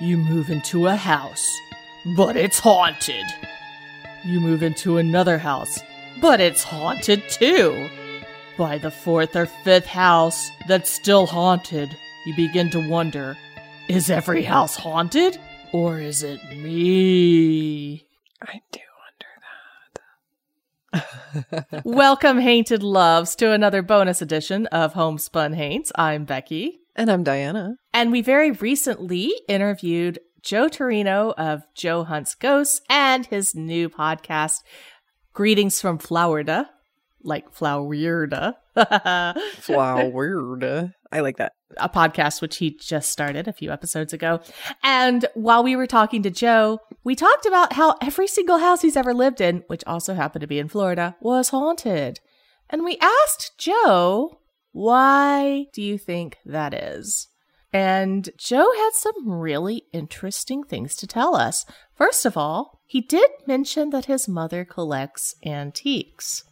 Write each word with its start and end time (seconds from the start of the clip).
You 0.00 0.16
move 0.16 0.48
into 0.48 0.86
a 0.86 0.94
house, 0.94 1.58
but 2.16 2.36
it's 2.36 2.60
haunted. 2.60 3.24
You 4.24 4.38
move 4.38 4.62
into 4.62 4.98
another 4.98 5.38
house, 5.38 5.80
but 6.20 6.40
it's 6.40 6.62
haunted 6.62 7.28
too. 7.28 7.88
By 8.56 8.78
the 8.78 8.92
fourth 8.92 9.34
or 9.34 9.46
fifth 9.46 9.86
house 9.86 10.50
that's 10.68 10.88
still 10.88 11.26
haunted, 11.26 11.96
you 12.26 12.36
begin 12.36 12.70
to 12.70 12.88
wonder 12.88 13.36
is 13.88 14.08
every 14.08 14.44
house 14.44 14.76
haunted? 14.76 15.36
Or 15.72 15.98
is 15.98 16.22
it 16.22 16.40
me? 16.56 18.06
I 18.40 18.60
do 18.70 18.80
wonder 20.92 21.04
that. 21.62 21.80
Welcome, 21.84 22.38
Hainted 22.38 22.84
Loves, 22.84 23.34
to 23.36 23.50
another 23.50 23.82
bonus 23.82 24.22
edition 24.22 24.66
of 24.66 24.92
Homespun 24.92 25.54
Haints. 25.54 25.90
I'm 25.96 26.24
Becky. 26.24 26.82
And 26.98 27.12
I'm 27.12 27.22
Diana. 27.22 27.76
And 27.94 28.10
we 28.10 28.22
very 28.22 28.50
recently 28.50 29.32
interviewed 29.46 30.18
Joe 30.42 30.66
Turino 30.68 31.32
of 31.38 31.62
Joe 31.76 32.02
Hunts 32.02 32.34
Ghosts 32.34 32.80
and 32.90 33.24
his 33.24 33.54
new 33.54 33.88
podcast, 33.88 34.62
Greetings 35.32 35.80
from 35.80 35.98
FLOWEIRDA, 35.98 36.66
like 37.22 37.52
Florida, 37.52 38.56
Flowered. 39.60 40.92
I 41.12 41.20
like 41.20 41.36
that. 41.36 41.52
a 41.76 41.88
podcast 41.88 42.42
which 42.42 42.56
he 42.56 42.76
just 42.76 43.12
started 43.12 43.46
a 43.46 43.52
few 43.52 43.70
episodes 43.70 44.12
ago. 44.12 44.40
And 44.82 45.24
while 45.34 45.62
we 45.62 45.76
were 45.76 45.86
talking 45.86 46.24
to 46.24 46.30
Joe, 46.30 46.80
we 47.04 47.14
talked 47.14 47.46
about 47.46 47.74
how 47.74 47.94
every 48.02 48.26
single 48.26 48.58
house 48.58 48.82
he's 48.82 48.96
ever 48.96 49.14
lived 49.14 49.40
in, 49.40 49.62
which 49.68 49.84
also 49.86 50.14
happened 50.14 50.40
to 50.40 50.48
be 50.48 50.58
in 50.58 50.66
Florida, 50.66 51.14
was 51.20 51.50
haunted. 51.50 52.18
And 52.68 52.82
we 52.82 52.98
asked 53.00 53.52
Joe, 53.56 54.40
why 54.72 55.66
do 55.72 55.82
you 55.82 55.98
think 55.98 56.38
that 56.44 56.74
is? 56.74 57.28
And 57.72 58.30
Joe 58.38 58.70
had 58.76 58.90
some 58.94 59.28
really 59.28 59.84
interesting 59.92 60.64
things 60.64 60.96
to 60.96 61.06
tell 61.06 61.34
us. 61.34 61.66
First 61.94 62.24
of 62.24 62.36
all, 62.36 62.80
he 62.86 63.00
did 63.00 63.30
mention 63.46 63.90
that 63.90 64.06
his 64.06 64.26
mother 64.26 64.64
collects 64.64 65.34
antiques. 65.44 66.44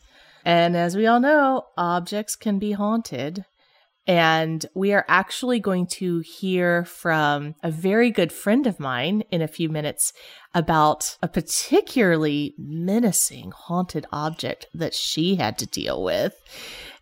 And 0.44 0.76
as 0.76 0.94
we 0.94 1.06
all 1.06 1.21
know, 1.21 1.65
objects 1.76 2.37
can 2.37 2.59
be 2.59 2.72
haunted. 2.72 3.44
And 4.06 4.65
we 4.75 4.93
are 4.93 5.05
actually 5.09 5.59
going 5.59 5.88
to 5.88 6.21
hear 6.21 6.84
from 6.84 7.56
a 7.62 7.71
very 7.72 8.10
good 8.10 8.31
friend 8.31 8.66
of 8.66 8.78
mine 8.78 9.25
in 9.32 9.43
a 9.43 9.49
few 9.49 9.69
minutes 9.69 10.12
about 10.55 11.16
a 11.22 11.28
particularly 11.28 12.55
menacing 12.56 13.50
haunted 13.50 14.06
object 14.12 14.66
that 14.75 14.94
she 14.94 15.37
had 15.37 15.59
to 15.59 15.66
deal 15.66 16.05
with. 16.05 16.34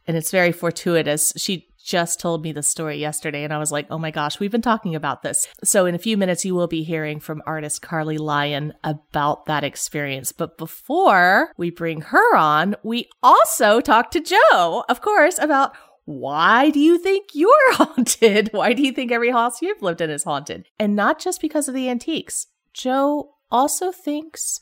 And 0.06 0.16
it's 0.16 0.30
very 0.30 0.52
fortuitous. 0.52 1.32
She 1.36 1.68
just 1.84 2.18
told 2.18 2.42
me 2.42 2.50
the 2.50 2.62
story 2.62 2.96
yesterday, 2.96 3.44
and 3.44 3.52
I 3.52 3.58
was 3.58 3.70
like, 3.70 3.86
oh 3.90 3.98
my 3.98 4.10
gosh, 4.10 4.40
we've 4.40 4.50
been 4.50 4.62
talking 4.62 4.94
about 4.94 5.22
this. 5.22 5.46
So, 5.62 5.84
in 5.84 5.94
a 5.94 5.98
few 5.98 6.16
minutes, 6.16 6.44
you 6.44 6.54
will 6.54 6.66
be 6.66 6.82
hearing 6.82 7.20
from 7.20 7.42
artist 7.46 7.82
Carly 7.82 8.16
Lyon 8.16 8.72
about 8.82 9.44
that 9.46 9.64
experience. 9.64 10.32
But 10.32 10.56
before 10.56 11.52
we 11.58 11.70
bring 11.70 12.00
her 12.00 12.36
on, 12.36 12.74
we 12.82 13.08
also 13.22 13.80
talk 13.80 14.10
to 14.12 14.20
Joe, 14.20 14.84
of 14.88 15.02
course, 15.02 15.38
about 15.38 15.74
why 16.06 16.70
do 16.70 16.80
you 16.80 16.98
think 16.98 17.30
you're 17.34 17.50
haunted? 17.74 18.48
Why 18.52 18.72
do 18.72 18.82
you 18.82 18.92
think 18.92 19.12
every 19.12 19.30
house 19.30 19.62
you've 19.62 19.82
lived 19.82 20.00
in 20.00 20.10
is 20.10 20.24
haunted? 20.24 20.66
And 20.78 20.96
not 20.96 21.18
just 21.18 21.40
because 21.40 21.68
of 21.68 21.74
the 21.74 21.88
antiques. 21.88 22.46
Joe 22.72 23.34
also 23.50 23.92
thinks 23.92 24.60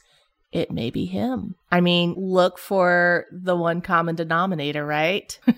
it 0.53 0.71
may 0.71 0.91
be 0.91 1.07
him. 1.07 1.57
I 1.71 1.81
mean, 1.81 2.15
look 2.17 2.59
for 2.59 3.27
the 3.33 3.57
one 3.57 3.81
common 3.81 4.15
denominator, 4.15 4.85
right? 4.85 5.39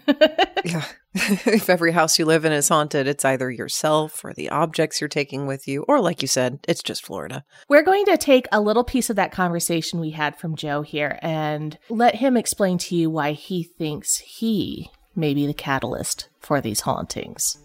Yeah. 0.65 0.87
if 1.15 1.69
every 1.69 1.93
house 1.93 2.19
you 2.19 2.25
live 2.25 2.47
in 2.47 2.53
is 2.53 2.69
haunted, 2.69 3.07
it's 3.07 3.25
either 3.25 3.51
yourself 3.51 4.25
or 4.25 4.33
the 4.33 4.49
objects 4.49 5.01
you're 5.01 5.09
taking 5.09 5.47
with 5.47 5.69
you, 5.69 5.83
or 5.83 6.01
like 6.01 6.23
you 6.23 6.29
said, 6.29 6.59
it's 6.67 6.83
just 6.83 7.05
Florida. 7.05 7.45
We're 7.69 7.83
going 7.83 8.07
to 8.07 8.17
take 8.17 8.47
a 8.51 8.63
little 8.63 8.83
piece 8.83 9.11
of 9.11 9.17
that 9.17 9.31
conversation 9.31 10.01
we 10.01 10.11
had 10.11 10.37
from 10.39 10.57
Joe 10.57 10.81
here 10.81 11.19
and 11.23 11.79
let 11.91 12.17
him 12.17 12.37
explain 12.37 12.79
to 12.79 12.97
you 12.97 13.11
why 13.11 13.33
he 13.33 13.63
thinks 13.63 14.17
he 14.19 14.91
may 15.15 15.35
be 15.35 15.47
the 15.47 15.55
catalyst 15.55 16.31
for 16.41 16.61
these 16.61 16.81
hauntings. 16.81 17.59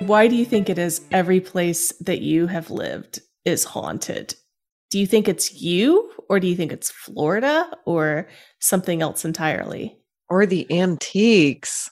Why 0.00 0.28
do 0.28 0.34
you 0.34 0.46
think 0.46 0.70
it 0.70 0.78
is 0.78 1.02
every 1.12 1.40
place 1.40 1.92
that 2.00 2.22
you 2.22 2.46
have 2.46 2.70
lived 2.70 3.20
is 3.44 3.64
haunted? 3.64 4.34
Do 4.88 4.98
you 4.98 5.06
think 5.06 5.28
it's 5.28 5.60
you, 5.60 6.10
or 6.30 6.40
do 6.40 6.46
you 6.46 6.56
think 6.56 6.72
it's 6.72 6.90
Florida, 6.90 7.70
or 7.84 8.26
something 8.60 9.02
else 9.02 9.26
entirely? 9.26 9.94
Or 10.30 10.46
the 10.46 10.66
antiques. 10.72 11.90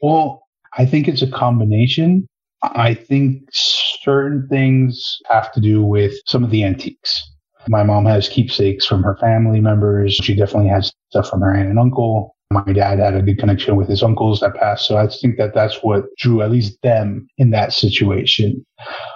Well, 0.00 0.46
I 0.78 0.86
think 0.86 1.08
it's 1.08 1.20
a 1.20 1.30
combination. 1.30 2.28
I 2.62 2.94
think 2.94 3.42
certain 3.50 4.46
things 4.48 5.18
have 5.28 5.52
to 5.52 5.60
do 5.60 5.82
with 5.82 6.14
some 6.26 6.44
of 6.44 6.50
the 6.50 6.62
antiques. 6.62 7.28
My 7.68 7.82
mom 7.82 8.06
has 8.06 8.28
keepsakes 8.28 8.86
from 8.86 9.02
her 9.02 9.16
family 9.16 9.60
members. 9.60 10.14
She 10.14 10.36
definitely 10.36 10.68
has 10.68 10.92
stuff 11.10 11.28
from 11.28 11.40
her 11.40 11.52
aunt 11.52 11.68
and 11.68 11.78
uncle. 11.78 12.31
My 12.52 12.72
dad 12.72 12.98
had 12.98 13.14
a 13.14 13.22
good 13.22 13.38
connection 13.38 13.76
with 13.76 13.88
his 13.88 14.02
uncles 14.02 14.40
that 14.40 14.54
passed. 14.54 14.86
So 14.86 14.96
I 14.96 15.06
think 15.06 15.36
that 15.38 15.54
that's 15.54 15.82
what 15.82 16.04
drew 16.18 16.42
at 16.42 16.50
least 16.50 16.80
them 16.82 17.26
in 17.38 17.50
that 17.50 17.72
situation. 17.72 18.64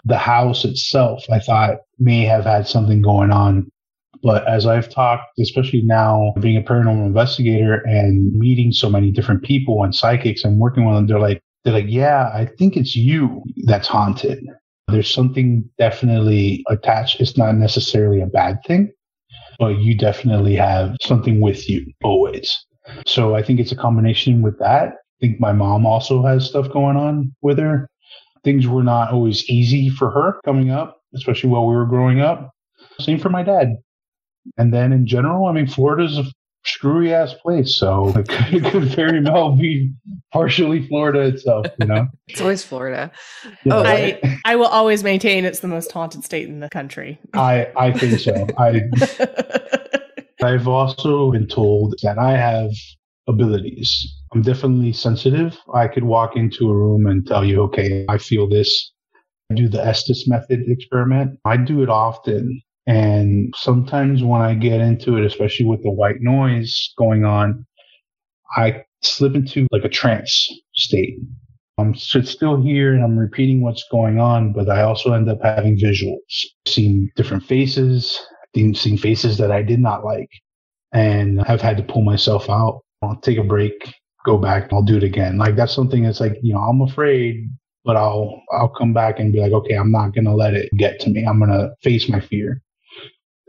The 0.05 0.19
house 0.19 0.65
itself, 0.65 1.25
I 1.31 1.39
thought 1.39 1.79
may 1.99 2.25
have 2.25 2.45
had 2.45 2.67
something 2.67 3.03
going 3.03 3.31
on. 3.31 3.71
But 4.23 4.49
as 4.49 4.67
I've 4.67 4.89
talked, 4.89 5.25
especially 5.39 5.83
now 5.83 6.33
being 6.41 6.57
a 6.57 6.63
paranormal 6.63 7.07
investigator 7.07 7.75
and 7.87 8.33
meeting 8.33 8.73
so 8.73 8.89
many 8.89 9.11
different 9.11 9.43
people 9.43 9.85
and 9.85 9.95
psychics 9.95 10.43
and 10.43 10.59
working 10.59 10.87
with 10.87 10.97
them, 10.97 11.07
they're 11.07 11.21
like, 11.21 11.43
they're 11.65 11.75
like, 11.75 11.87
yeah, 11.89 12.31
I 12.33 12.49
think 12.59 12.77
it's 12.77 12.97
you 12.97 13.43
that's 13.65 13.89
haunted. 13.89 14.45
There's 14.89 15.13
something 15.13 15.69
definitely 15.79 16.65
attached. 16.69 17.21
It's 17.21 17.37
not 17.37 17.57
necessarily 17.57 18.21
a 18.21 18.27
bad 18.27 18.59
thing, 18.67 18.93
but 19.59 19.79
you 19.79 19.97
definitely 19.97 20.55
have 20.55 20.97
something 21.03 21.41
with 21.41 21.69
you 21.69 21.93
always. 22.05 22.57
So 23.07 23.35
I 23.35 23.43
think 23.43 23.61
it's 23.61 23.73
a 23.73 23.77
combination 23.77 24.43
with 24.43 24.59
that. 24.59 24.89
I 24.89 25.19
think 25.21 25.41
my 25.41 25.53
mom 25.53 25.87
also 25.87 26.23
has 26.25 26.47
stuff 26.47 26.71
going 26.71 26.97
on 26.97 27.35
with 27.43 27.59
her 27.59 27.89
things 28.47 28.69
were 28.69 28.85
not 28.85 29.11
always 29.11 29.51
easy 29.51 29.91
for 29.91 30.09
her 30.09 30.41
coming 30.45 30.71
up, 30.71 31.01
especially 31.17 31.51
while 31.51 31.67
we 31.67 31.75
were 31.75 31.85
growing 31.85 32.21
up. 32.21 32.53
Same 33.01 33.19
for 33.19 33.29
my 33.29 33.43
dad. 33.43 33.75
And 34.57 34.73
then 34.73 34.93
in 34.93 35.05
general, 35.05 35.47
I 35.47 35.53
mean, 35.53 35.67
Florida's 35.67 36.17
a 36.17 36.25
screwy 36.65 37.13
ass 37.13 37.35
place. 37.35 37.77
So 37.77 38.11
it 38.11 38.29
could, 38.29 38.55
it 38.65 38.71
could 38.71 38.85
very 38.85 39.21
well 39.21 39.57
be 39.57 39.93
partially 40.33 40.87
Florida 40.87 41.23
itself, 41.23 41.67
you 41.81 41.89
know? 41.89 42.07
It's 42.29 42.41
always 42.41 42.63
Florida. 42.63 43.11
Yeah, 43.65 43.75
Oh, 43.75 43.83
right? 43.83 44.21
I, 44.23 44.39
I 44.45 44.57
will 44.57 44.67
always 44.67 45.03
maintain 45.03 45.45
it's 45.45 45.61
the 45.61 45.69
most 45.69 45.91
haunted 45.91 46.25
state 46.25 46.49
in 46.49 46.61
the 46.61 46.69
country. 46.69 47.19
I, 47.35 47.69
I 47.77 47.93
think 47.93 48.21
so. 48.21 48.47
I, 48.59 48.83
I've 50.43 50.69
also 50.69 51.31
been 51.33 51.47
told 51.47 51.95
that 52.03 52.19
I 52.19 52.33
have 52.33 52.71
abilities. 53.27 53.91
I'm 54.33 54.43
definitely 54.43 54.93
sensitive. 54.93 55.59
I 55.75 55.89
could 55.89 56.05
walk 56.05 56.37
into 56.37 56.71
a 56.71 56.77
room 56.77 57.07
and 57.07 57.27
tell 57.27 57.45
you, 57.45 57.63
okay, 57.63 58.05
I 58.09 58.19
feel 58.19 58.49
this. 58.49 58.93
I 59.51 59.55
do 59.55 59.69
the 59.69 59.85
Estes 59.85 60.29
method 60.29 60.65
experiment. 60.69 61.39
I 61.45 61.57
do 61.57 61.83
it 61.83 61.89
often. 61.89 62.61
And 62.87 63.53
sometimes 63.57 64.23
when 64.23 64.41
I 64.41 64.55
get 64.55 64.81
into 64.81 65.17
it, 65.17 65.25
especially 65.25 65.67
with 65.67 65.83
the 65.83 65.91
white 65.91 66.21
noise 66.21 66.93
going 66.99 67.25
on, 67.25 67.67
I 68.57 68.85
slip 69.03 69.35
into 69.35 69.67
like 69.73 69.85
a 69.85 69.89
trance 69.89 70.49
state. 70.75 71.17
I'm 71.79 71.95
still 71.95 72.63
here 72.63 72.95
and 72.95 73.05
I'm 73.05 73.19
repeating 73.19 73.61
what's 73.61 73.85
going 73.91 74.19
on, 74.19 74.53
but 74.53 74.69
I 74.69 74.83
also 74.83 75.13
end 75.13 75.29
up 75.29 75.43
having 75.43 75.79
visuals, 75.79 76.45
seeing 76.67 77.11
different 77.17 77.45
faces, 77.45 78.19
seeing 78.75 78.99
faces 78.99 79.39
that 79.39 79.53
I 79.53 79.63
did 79.63 79.81
not 79.81 80.05
like. 80.05 80.31
And 80.93 81.43
I've 81.43 81.61
had 81.61 81.77
to 81.77 81.83
pull 81.83 82.03
myself 82.03 82.49
out. 82.49 82.83
I'll 83.03 83.17
take 83.17 83.39
a 83.39 83.45
break, 83.45 83.95
go 84.25 84.39
back, 84.39 84.73
I'll 84.73 84.83
do 84.83 84.97
it 84.97 85.05
again. 85.05 85.39
Like 85.39 85.57
that's 85.57 85.75
something 85.75 86.03
that's 86.03 86.21
like, 86.21 86.39
you 86.43 86.55
know, 86.55 86.61
I'm 86.61 86.81
afraid, 86.81 87.49
but 87.85 87.97
I'll 87.97 88.43
I'll 88.53 88.69
come 88.69 88.93
back 88.93 89.19
and 89.19 89.33
be 89.33 89.41
like, 89.41 89.53
okay, 89.53 89.75
I'm 89.75 89.93
not 89.93 90.15
gonna 90.15 90.35
let 90.35 90.55
it 90.55 90.71
get 90.77 91.01
to 91.01 91.11
me. 91.11 91.25
I'm 91.25 91.39
gonna 91.39 91.71
face 91.83 92.09
my 92.09 92.21
fear. 92.21 92.63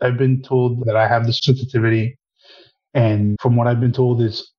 I've 0.02 0.18
been 0.18 0.42
told 0.42 0.86
that 0.86 0.96
I 0.96 1.08
have 1.08 1.26
this 1.26 1.40
sensitivity. 1.42 2.18
And 2.94 3.38
from 3.42 3.56
what 3.56 3.68
I've 3.68 3.80
been 3.82 3.94
told 3.94 4.22
is 4.22 4.52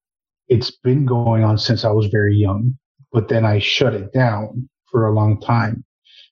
it's 0.47 0.71
been 0.71 1.05
going 1.05 1.43
on 1.43 1.57
since 1.57 1.85
I 1.85 1.91
was 1.91 2.07
very 2.07 2.35
young, 2.35 2.77
but 3.11 3.29
then 3.29 3.45
I 3.45 3.59
shut 3.59 3.93
it 3.93 4.11
down 4.13 4.69
for 4.91 5.07
a 5.07 5.13
long 5.13 5.39
time. 5.39 5.85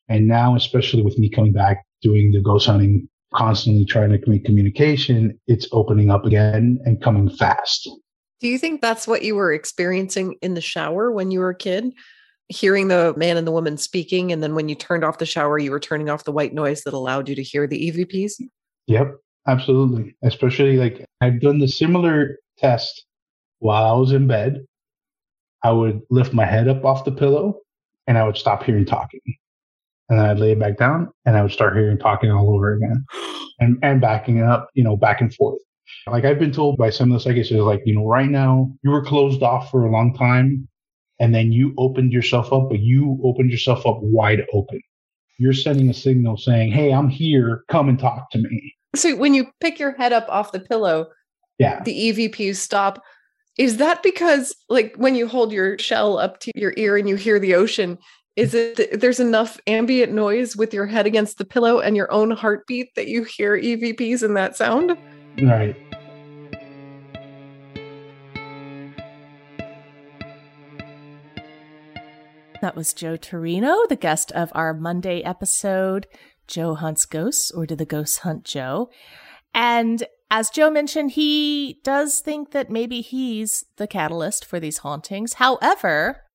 And 0.10 0.28
now, 0.28 0.56
especially 0.56 1.04
with 1.04 1.18
me 1.18 1.30
coming 1.30 1.54
back 1.54 1.86
doing 2.02 2.32
the 2.32 2.42
ghost 2.42 2.68
hunting, 2.68 3.08
constantly 3.34 3.86
trying 3.86 4.10
to 4.10 4.30
make 4.30 4.46
communication, 4.46 5.40
it's 5.48 5.68
opening 5.72 6.10
up 6.10 6.26
again 6.26 6.80
and 6.86 7.02
coming 7.02 7.30
fast. 7.30 7.90
Do 8.40 8.48
you 8.48 8.58
think 8.58 8.82
that's 8.82 9.08
what 9.08 9.24
you 9.24 9.36
were 9.36 9.52
experiencing 9.52 10.36
in 10.42 10.54
the 10.54 10.62
shower 10.62 11.12
when 11.12 11.32
you 11.32 11.40
were 11.40 11.50
a 11.50 11.58
kid? 11.58 11.92
Hearing 12.50 12.88
the 12.88 13.14
man 13.18 13.36
and 13.36 13.46
the 13.46 13.52
woman 13.52 13.78
speaking, 13.78 14.32
and 14.32 14.42
then 14.42 14.56
when 14.56 14.70
you 14.70 14.76
turned 14.76 15.04
off 15.04 15.18
the 15.18 15.26
shower, 15.26 15.60
you 15.60 15.72
were 15.72 15.80
turning 15.80 16.10
off 16.10 16.24
the 16.24 16.32
white 16.32 16.54
noise 16.54 16.84
that 16.84 16.94
allowed 16.94 17.28
you 17.28 17.36
to 17.36 17.44
hear 17.44 17.68
the 17.68 17.92
EVPs? 17.92 18.34
Yep, 18.88 19.16
absolutely. 19.48 20.16
Especially 20.24 20.78
like 20.78 21.06
I've 21.20 21.42
done 21.42 21.60
the 21.60 21.68
similar 21.68 22.38
test 22.58 23.06
while 23.60 23.84
I 23.84 24.00
was 24.00 24.14
in 24.14 24.28
bed. 24.28 24.66
I 25.64 25.72
would 25.72 26.02
lift 26.10 26.34
my 26.34 26.46
head 26.46 26.70
up 26.70 26.86
off 26.86 27.04
the 27.04 27.12
pillow 27.12 27.60
and 28.06 28.18
I 28.18 28.24
would 28.24 28.38
stop 28.38 28.64
hearing 28.64 28.86
talking. 28.86 29.20
And 30.10 30.18
then 30.20 30.26
I'd 30.26 30.40
lay 30.40 30.52
it 30.52 30.60
back 30.60 30.78
down 30.78 31.10
and 31.26 31.36
I 31.36 31.42
would 31.42 31.52
start 31.52 31.76
hearing 31.76 31.98
talking 31.98 32.32
all 32.32 32.54
over 32.54 32.74
again 32.74 33.06
and, 33.60 33.78
and 33.84 34.00
backing 34.00 34.42
up, 34.42 34.70
you 34.74 34.84
know, 34.84 34.96
back 34.96 35.20
and 35.22 35.34
forth. 35.34 35.60
Like 36.06 36.24
I've 36.26 36.40
been 36.40 36.54
told 36.54 36.78
by 36.78 36.90
some 36.90 37.12
of 37.12 37.16
the 37.18 37.20
psychics, 37.20 37.52
is 37.52 37.58
like, 37.60 37.82
you 37.86 37.94
know, 37.96 38.06
right 38.06 38.30
now 38.30 38.72
you 38.84 38.92
were 38.92 39.04
closed 39.04 39.44
off 39.44 39.70
for 39.70 39.86
a 39.86 39.92
long 39.92 40.14
time 40.14 40.68
and 41.20 41.34
then 41.36 41.52
you 41.52 41.74
opened 41.78 42.14
yourself 42.14 42.54
up, 42.54 42.70
but 42.70 42.80
you 42.80 43.20
opened 43.24 43.52
yourself 43.52 43.86
up 43.86 43.98
wide 44.02 44.46
open. 44.54 44.82
You're 45.40 45.54
sending 45.54 45.90
a 45.90 45.94
signal 45.94 46.38
saying, 46.38 46.72
Hey, 46.72 46.94
I'm 46.94 47.10
here. 47.10 47.64
Come 47.70 47.90
and 47.90 48.00
talk 48.00 48.32
to 48.32 48.38
me. 48.40 48.74
So 48.96 49.16
when 49.16 49.34
you 49.34 49.48
pick 49.60 49.80
your 49.80 49.92
head 49.96 50.14
up 50.14 50.26
off 50.30 50.52
the 50.52 50.60
pillow, 50.60 51.08
Yeah. 51.60 51.84
the 51.84 52.12
EVPs 52.14 52.56
stop. 52.56 53.04
Is 53.58 53.78
that 53.78 54.04
because, 54.04 54.56
like, 54.70 54.96
when 54.98 55.16
you 55.16 55.28
hold 55.28 55.52
your 55.52 55.78
shell 55.80 56.18
up 56.20 56.40
to 56.42 56.52
your 56.56 56.74
ear 56.78 56.96
and 56.96 57.10
you 57.10 57.16
hear 57.16 57.40
the 57.40 57.56
ocean, 57.56 57.98
is 58.38 58.54
it 58.54 59.00
there's 59.02 59.20
enough 59.20 59.60
ambient 59.66 60.14
noise 60.14 60.56
with 60.56 60.72
your 60.72 60.86
head 60.86 61.08
against 61.08 61.40
the 61.40 61.46
pillow 61.46 61.80
and 61.80 61.98
your 61.98 62.10
own 62.12 62.30
heartbeat 62.30 62.94
that 62.94 63.08
you 63.08 63.24
hear 63.24 63.58
EVPs 63.58 64.24
in 64.24 64.36
that 64.36 64.56
sound? 64.56 64.96
Right. 65.42 65.76
That 72.62 72.76
was 72.76 72.94
Joe 72.94 73.18
Turino, 73.18 73.88
the 73.90 73.98
guest 74.00 74.32
of 74.34 74.52
our 74.54 74.74
Monday 74.74 75.22
episode, 75.24 76.06
Joe 76.48 76.76
Hunts 76.76 77.06
Ghosts, 77.06 77.50
or 77.50 77.66
Do 77.66 77.76
the 77.76 77.86
Ghosts 77.86 78.20
Hunt 78.20 78.44
Joe? 78.44 78.90
And 79.54 80.04
as 80.30 80.52
Joe 80.52 80.70
mentioned, 80.70 81.12
he 81.12 81.80
does 81.84 82.20
think 82.20 82.52
that 82.52 82.70
maybe 82.70 83.02
he's 83.02 83.66
the 83.78 83.88
catalyst 83.88 84.46
for 84.46 84.60
these 84.60 84.80
hauntings. 84.80 85.34
However, 85.34 86.27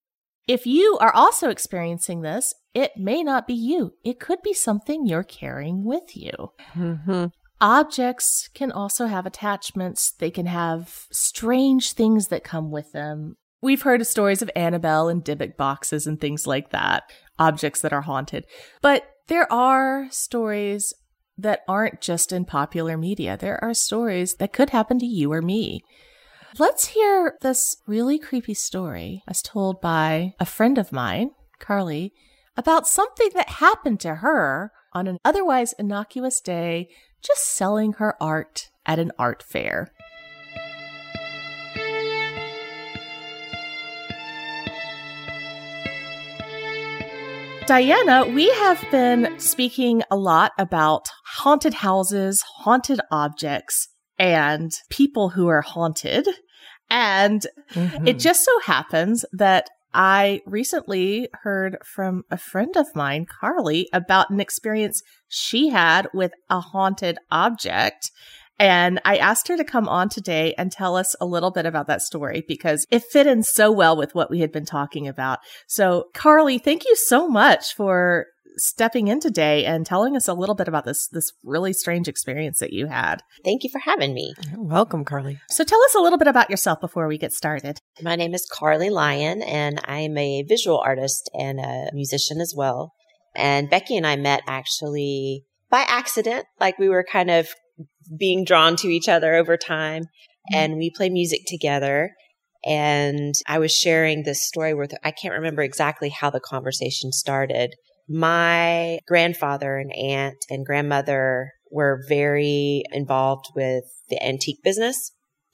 if 0.49 0.67
you 0.67 0.99
are 1.01 1.15
also 1.15 1.51
experiencing 1.51 2.23
this, 2.23 2.55
it 2.75 2.97
may 2.97 3.23
not 3.23 3.47
be 3.47 3.55
you. 3.55 3.95
It 4.05 4.19
could 4.19 4.43
be 4.43 4.55
something 4.55 5.07
you're 5.07 5.23
carrying 5.23 5.85
with 5.85 6.17
you. 6.17 6.53
Mm-hmm. 6.75 7.27
Objects 7.61 8.49
can 8.55 8.73
also 8.73 9.07
have 9.07 9.25
attachments. 9.25 10.11
They 10.11 10.31
can 10.31 10.47
have 10.47 11.07
strange 11.13 11.93
things 11.93 12.29
that 12.29 12.43
come 12.43 12.71
with 12.71 12.93
them. 12.93 13.37
We've 13.61 13.83
heard 13.83 14.01
of 14.01 14.09
stories 14.09 14.43
of 14.43 14.51
Annabelle 14.57 15.09
and 15.09 15.25
Dybbuk 15.25 15.57
boxes 15.57 16.09
and 16.09 16.21
things 16.21 16.47
like 16.47 16.71
that, 16.71 17.05
objects 17.39 17.81
that 17.83 17.93
are 17.93 18.03
haunted. 18.03 18.45
But 18.81 19.05
there 19.29 19.51
are 19.53 20.09
stories 20.11 20.93
that 21.39 21.61
aren't 21.69 22.01
just 22.01 22.33
in 22.33 22.45
popular 22.45 22.97
media. 22.97 23.37
There 23.37 23.63
are 23.63 23.75
stories 23.75 24.35
that 24.35 24.53
could 24.53 24.71
happen 24.71 24.99
to 24.99 25.07
you 25.07 25.33
or 25.33 25.41
me. 25.41 25.83
Let's 26.59 26.89
hear 26.89 27.39
this 27.41 27.79
really 27.87 28.19
creepy 28.19 28.53
story 28.53 29.23
as 29.27 29.41
told 29.41 29.81
by 29.81 30.35
a 30.39 30.45
friend 30.45 30.77
of 30.77 30.93
mine, 30.93 31.31
Carly, 31.59 32.13
about 32.59 32.87
something 32.87 33.31
that 33.33 33.49
happened 33.49 34.01
to 34.01 34.17
her 34.17 34.71
on 34.93 35.07
an 35.07 35.17
otherwise 35.25 35.73
innocuous 35.79 36.43
day 36.43 36.91
just 37.23 37.47
selling 37.47 37.95
her 37.95 38.23
art 38.23 38.69
at 38.85 38.99
an 38.99 39.13
art 39.19 39.43
fair. 39.43 39.93
Diana, 47.67 48.27
we 48.27 48.51
have 48.51 48.85
been 48.91 49.39
speaking 49.39 50.03
a 50.11 50.17
lot 50.17 50.53
about 50.59 51.09
haunted 51.25 51.73
houses, 51.73 52.43
haunted 52.43 53.01
objects, 53.11 53.89
and 54.23 54.73
people 54.89 55.31
who 55.31 55.49
are 55.49 55.63
haunted. 55.63 56.29
And 56.89 57.45
mm-hmm. 57.73 58.07
it 58.07 58.21
just 58.21 58.45
so 58.45 58.61
happens 58.61 59.25
that 59.33 59.69
I 59.93 60.43
recently 60.47 61.29
heard 61.43 61.79
from 61.85 62.23
a 62.31 62.39
friend 62.39 62.77
of 62.77 62.87
mine, 62.95 63.27
Carly, 63.27 63.89
about 63.93 64.31
an 64.31 64.39
experience 64.39 65.03
she 65.29 65.71
had 65.71 66.07
with 66.15 66.33
a 66.49 66.61
haunted 66.61 67.19
object. 67.33 68.13
And 68.61 69.01
I 69.05 69.17
asked 69.17 69.49
her 69.49 69.57
to 69.57 69.65
come 69.65 69.89
on 69.89 70.09
today 70.09 70.55
and 70.57 70.71
tell 70.71 70.97
us 70.97 71.17
a 71.21 71.27
little 71.27 71.51
bit 71.51 71.67
about 71.67 71.89
that 71.89 72.01
story 72.01 72.45
because 72.47 72.87
it 72.93 73.03
fit 73.03 73.27
in 73.27 73.43
so 73.43 73.73
well 73.73 73.97
with 73.97 74.15
what 74.15 74.31
we 74.31 74.39
had 74.39 74.53
been 74.53 74.65
talking 74.65 75.09
about. 75.09 75.41
So, 75.67 76.05
Carly, 76.15 76.59
thank 76.59 76.85
you 76.85 76.95
so 76.95 77.27
much 77.29 77.75
for 77.75 78.27
stepping 78.57 79.09
in 79.09 79.21
today 79.21 79.65
and 79.65 79.87
telling 79.87 80.17
us 80.17 80.29
a 80.29 80.35
little 80.35 80.55
bit 80.55 80.69
about 80.69 80.85
this 80.85 81.09
this 81.09 81.33
really 81.43 81.73
strange 81.73 82.09
experience 82.09 82.59
that 82.61 82.73
you 82.73 82.87
had. 82.87 83.23
Thank 83.45 83.65
you 83.65 83.71
for 83.71 83.81
having 83.81 84.15
me. 84.15 84.35
Welcome, 84.57 85.05
Carly. 85.05 85.41
So, 85.49 85.65
tell 85.65 85.83
us 85.83 85.95
a 85.95 86.01
little 86.01 86.19
bit 86.19 86.29
about 86.29 86.51
yourself 86.51 86.81
before 86.81 87.09
we 87.09 87.19
get 87.19 87.33
started. 87.33 87.79
My 88.03 88.17
name 88.17 88.35
is 88.35 88.47
Carly 88.51 88.91
Lyon, 88.91 89.43
and 89.43 89.81
I'm 89.85 90.17
a 90.17 90.43
visual 90.43 90.79
artist 90.85 91.31
and 91.35 91.61
a 91.61 91.91
musician 91.93 92.41
as 92.41 92.55
well. 92.57 92.93
And 93.35 93.71
Becky 93.71 93.97
and 93.97 94.07
I 94.07 94.17
met 94.17 94.43
actually 94.47 95.45
by 95.71 95.85
accident, 95.89 96.45
like 96.61 96.79
we 96.79 96.89
were 96.89 97.05
kind 97.11 97.31
of 97.31 97.49
being 98.19 98.45
drawn 98.45 98.77
to 98.77 98.89
each 98.89 99.09
other 99.09 99.35
over 99.35 99.57
time, 99.57 100.03
mm-hmm. 100.03 100.57
and 100.57 100.77
we 100.77 100.91
play 100.91 101.09
music 101.09 101.41
together. 101.47 102.11
And 102.65 103.35
I 103.49 103.59
was 103.59 103.75
sharing 103.75 104.23
this 104.23 104.47
story 104.47 104.75
with 104.75 104.93
I 105.03 105.11
can't 105.11 105.35
remember 105.35 105.63
exactly 105.63 106.11
how 106.11 106.31
the 106.31 106.41
conversation 106.41 107.11
started. 107.11 107.75
My 108.13 108.99
grandfather 109.07 109.79
and 109.79 109.91
aunt 109.95 110.37
and 110.51 110.67
grandmother 110.67 111.51
were 111.71 112.05
very 112.11 112.83
involved 112.93 113.47
with 113.57 113.85
the 114.11 114.23
antique 114.23 114.63
business. 114.63 115.13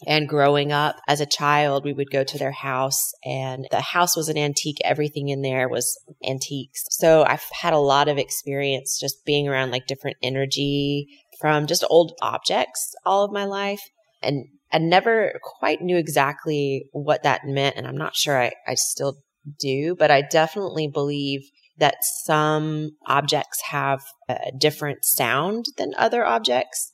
And 0.08 0.28
growing 0.28 0.72
up 0.72 0.96
as 1.06 1.20
a 1.20 1.26
child, 1.26 1.84
we 1.84 1.92
would 1.92 2.10
go 2.10 2.24
to 2.24 2.38
their 2.38 2.52
house 2.52 3.12
and 3.24 3.66
the 3.70 3.80
house 3.80 4.16
was 4.16 4.28
an 4.28 4.36
antique. 4.36 4.78
Everything 4.84 5.28
in 5.28 5.42
there 5.42 5.68
was 5.68 5.96
antiques. 6.28 6.82
So 6.90 7.24
I've 7.24 7.44
had 7.60 7.74
a 7.74 7.78
lot 7.78 8.08
of 8.08 8.18
experience 8.18 8.98
just 9.00 9.24
being 9.24 9.46
around 9.46 9.70
like 9.70 9.86
different 9.86 10.16
energy 10.20 11.06
from 11.40 11.68
just 11.68 11.84
old 11.88 12.12
objects 12.22 12.92
all 13.06 13.24
of 13.24 13.32
my 13.32 13.44
life. 13.44 13.82
And 14.20 14.46
I 14.72 14.78
never 14.78 15.38
quite 15.60 15.80
knew 15.80 15.96
exactly 15.96 16.86
what 16.90 17.22
that 17.22 17.42
meant. 17.44 17.76
And 17.76 17.86
I'm 17.86 17.96
not 17.96 18.16
sure 18.16 18.36
I, 18.36 18.50
I 18.66 18.74
still 18.74 19.18
do, 19.60 19.94
but 19.96 20.10
I 20.10 20.22
definitely 20.22 20.88
believe 20.88 21.42
that 21.78 21.96
some 22.02 22.90
objects 23.06 23.60
have 23.70 24.02
a 24.28 24.50
different 24.56 25.04
sound 25.04 25.66
than 25.76 25.94
other 25.96 26.24
objects. 26.24 26.92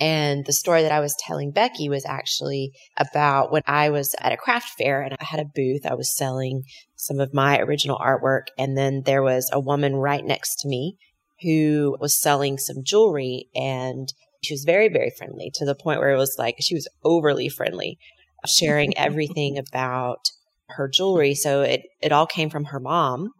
And 0.00 0.44
the 0.44 0.52
story 0.52 0.82
that 0.82 0.92
I 0.92 1.00
was 1.00 1.14
telling 1.18 1.52
Becky 1.52 1.88
was 1.88 2.04
actually 2.04 2.72
about 2.96 3.52
when 3.52 3.62
I 3.66 3.90
was 3.90 4.14
at 4.18 4.32
a 4.32 4.36
craft 4.36 4.70
fair 4.76 5.02
and 5.02 5.14
I 5.20 5.24
had 5.24 5.40
a 5.40 5.50
booth. 5.54 5.86
I 5.86 5.94
was 5.94 6.16
selling 6.16 6.64
some 6.96 7.20
of 7.20 7.32
my 7.32 7.58
original 7.60 7.98
artwork. 7.98 8.46
And 8.58 8.76
then 8.76 9.02
there 9.04 9.22
was 9.22 9.48
a 9.52 9.60
woman 9.60 9.94
right 9.94 10.24
next 10.24 10.56
to 10.60 10.68
me 10.68 10.96
who 11.42 11.96
was 12.00 12.20
selling 12.20 12.58
some 12.58 12.82
jewelry 12.82 13.48
and 13.54 14.08
she 14.42 14.54
was 14.54 14.64
very, 14.64 14.88
very 14.88 15.12
friendly 15.16 15.50
to 15.54 15.64
the 15.64 15.74
point 15.74 16.00
where 16.00 16.10
it 16.10 16.18
was 16.18 16.36
like 16.38 16.56
she 16.60 16.74
was 16.74 16.88
overly 17.04 17.48
friendly, 17.48 17.98
sharing 18.46 18.96
everything 18.98 19.58
about 19.58 20.18
her 20.70 20.88
jewelry. 20.88 21.34
So 21.34 21.62
it, 21.62 21.82
it 22.02 22.12
all 22.12 22.26
came 22.26 22.50
from 22.50 22.66
her 22.66 22.80
mom 22.80 23.30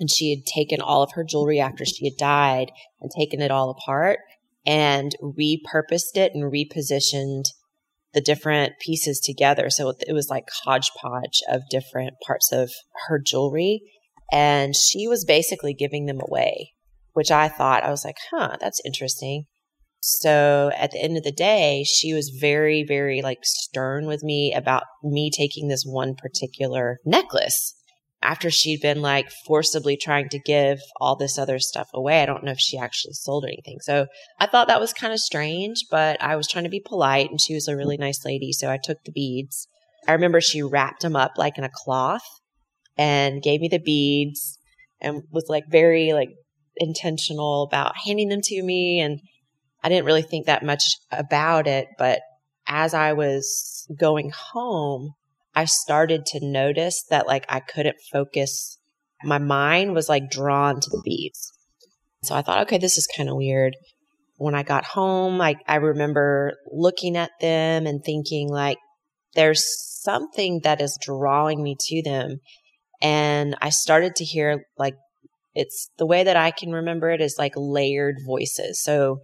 and 0.00 0.10
she 0.10 0.30
had 0.30 0.46
taken 0.46 0.80
all 0.80 1.02
of 1.02 1.12
her 1.12 1.22
jewelry 1.22 1.60
after 1.60 1.84
she 1.84 2.06
had 2.06 2.16
died 2.16 2.72
and 3.00 3.10
taken 3.16 3.40
it 3.40 3.50
all 3.50 3.70
apart 3.70 4.18
and 4.66 5.14
repurposed 5.22 6.16
it 6.16 6.32
and 6.34 6.50
repositioned 6.50 7.44
the 8.12 8.20
different 8.20 8.72
pieces 8.80 9.20
together. 9.20 9.70
So 9.70 9.92
it 10.06 10.12
was 10.12 10.28
like 10.28 10.48
hodgepodge 10.64 11.42
of 11.48 11.62
different 11.70 12.14
parts 12.26 12.50
of 12.50 12.72
her 13.06 13.20
jewelry. 13.24 13.82
And 14.32 14.74
she 14.74 15.06
was 15.06 15.24
basically 15.24 15.74
giving 15.74 16.06
them 16.06 16.20
away, 16.20 16.72
which 17.12 17.30
I 17.30 17.48
thought, 17.48 17.84
I 17.84 17.90
was 17.90 18.04
like, 18.04 18.16
huh, 18.30 18.56
that's 18.60 18.80
interesting. 18.84 19.44
So 20.02 20.70
at 20.76 20.92
the 20.92 21.02
end 21.02 21.18
of 21.18 21.24
the 21.24 21.32
day, 21.32 21.84
she 21.84 22.14
was 22.14 22.30
very, 22.40 22.84
very 22.84 23.20
like 23.22 23.40
stern 23.42 24.06
with 24.06 24.22
me 24.22 24.54
about 24.54 24.84
me 25.04 25.30
taking 25.30 25.68
this 25.68 25.84
one 25.84 26.14
particular 26.14 27.00
necklace 27.04 27.74
after 28.22 28.50
she'd 28.50 28.82
been 28.82 29.00
like 29.00 29.30
forcibly 29.46 29.96
trying 29.96 30.28
to 30.28 30.38
give 30.38 30.78
all 31.00 31.16
this 31.16 31.38
other 31.38 31.58
stuff 31.58 31.88
away. 31.94 32.22
I 32.22 32.26
don't 32.26 32.44
know 32.44 32.52
if 32.52 32.60
she 32.60 32.78
actually 32.78 33.14
sold 33.14 33.44
anything. 33.44 33.78
So 33.80 34.06
I 34.38 34.46
thought 34.46 34.68
that 34.68 34.80
was 34.80 34.92
kind 34.92 35.12
of 35.12 35.20
strange, 35.20 35.86
but 35.90 36.22
I 36.22 36.36
was 36.36 36.46
trying 36.46 36.64
to 36.64 36.70
be 36.70 36.80
polite 36.84 37.30
and 37.30 37.40
she 37.40 37.54
was 37.54 37.66
a 37.66 37.76
really 37.76 37.96
nice 37.96 38.24
lady. 38.24 38.52
So 38.52 38.70
I 38.70 38.78
took 38.82 38.98
the 39.04 39.12
beads. 39.12 39.66
I 40.06 40.12
remember 40.12 40.40
she 40.40 40.62
wrapped 40.62 41.02
them 41.02 41.16
up 41.16 41.32
like 41.36 41.56
in 41.56 41.64
a 41.64 41.70
cloth 41.72 42.24
and 42.96 43.42
gave 43.42 43.60
me 43.60 43.68
the 43.68 43.78
beads 43.78 44.58
and 45.00 45.22
was 45.30 45.46
like 45.48 45.64
very 45.70 46.12
like 46.12 46.30
intentional 46.76 47.62
about 47.62 47.94
handing 48.04 48.28
them 48.28 48.42
to 48.42 48.62
me. 48.62 49.00
And 49.00 49.20
I 49.82 49.88
didn't 49.88 50.04
really 50.04 50.22
think 50.22 50.44
that 50.44 50.62
much 50.62 50.84
about 51.10 51.66
it. 51.66 51.88
But 51.96 52.20
as 52.66 52.92
I 52.92 53.14
was 53.14 53.86
going 53.98 54.30
home, 54.30 55.14
I 55.60 55.66
started 55.66 56.24
to 56.28 56.40
notice 56.40 57.04
that 57.10 57.26
like 57.26 57.44
I 57.46 57.60
couldn't 57.60 57.98
focus. 58.10 58.78
My 59.22 59.36
mind 59.36 59.92
was 59.92 60.08
like 60.08 60.30
drawn 60.30 60.80
to 60.80 60.88
the 60.90 61.02
beads. 61.04 61.52
So 62.22 62.34
I 62.34 62.40
thought, 62.40 62.62
okay, 62.62 62.78
this 62.78 62.96
is 62.96 63.06
kind 63.14 63.28
of 63.28 63.36
weird. 63.36 63.76
When 64.38 64.54
I 64.54 64.62
got 64.62 64.86
home, 64.86 65.38
I, 65.42 65.56
I 65.68 65.74
remember 65.74 66.54
looking 66.72 67.14
at 67.14 67.32
them 67.42 67.86
and 67.86 68.02
thinking 68.02 68.48
like, 68.48 68.78
there's 69.34 69.62
something 70.02 70.62
that 70.64 70.80
is 70.80 70.96
drawing 70.98 71.62
me 71.62 71.76
to 71.78 72.02
them. 72.02 72.38
And 73.02 73.54
I 73.60 73.68
started 73.68 74.16
to 74.16 74.24
hear 74.24 74.64
like, 74.78 74.94
it's 75.54 75.90
the 75.98 76.06
way 76.06 76.24
that 76.24 76.38
I 76.38 76.52
can 76.52 76.72
remember 76.72 77.10
it 77.10 77.20
is 77.20 77.36
like 77.38 77.52
layered 77.54 78.16
voices. 78.26 78.82
So 78.82 79.18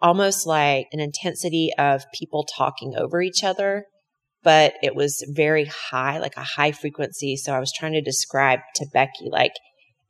almost 0.00 0.46
like 0.46 0.86
an 0.92 1.00
intensity 1.00 1.70
of 1.76 2.06
people 2.18 2.46
talking 2.56 2.94
over 2.96 3.20
each 3.20 3.44
other 3.44 3.84
but 4.44 4.74
it 4.82 4.94
was 4.94 5.24
very 5.28 5.64
high, 5.64 6.18
like 6.18 6.36
a 6.36 6.44
high 6.44 6.72
frequency. 6.72 7.36
So 7.36 7.52
I 7.52 7.58
was 7.58 7.72
trying 7.72 7.94
to 7.94 8.02
describe 8.02 8.60
to 8.76 8.86
Becky, 8.92 9.28
like 9.30 9.52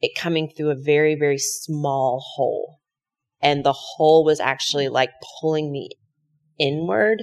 it 0.02 0.18
coming 0.18 0.50
through 0.50 0.70
a 0.70 0.76
very, 0.76 1.14
very 1.14 1.38
small 1.38 2.22
hole. 2.34 2.80
And 3.40 3.64
the 3.64 3.72
hole 3.72 4.24
was 4.24 4.40
actually 4.40 4.88
like 4.88 5.10
pulling 5.40 5.70
me 5.70 5.90
inward. 6.58 7.22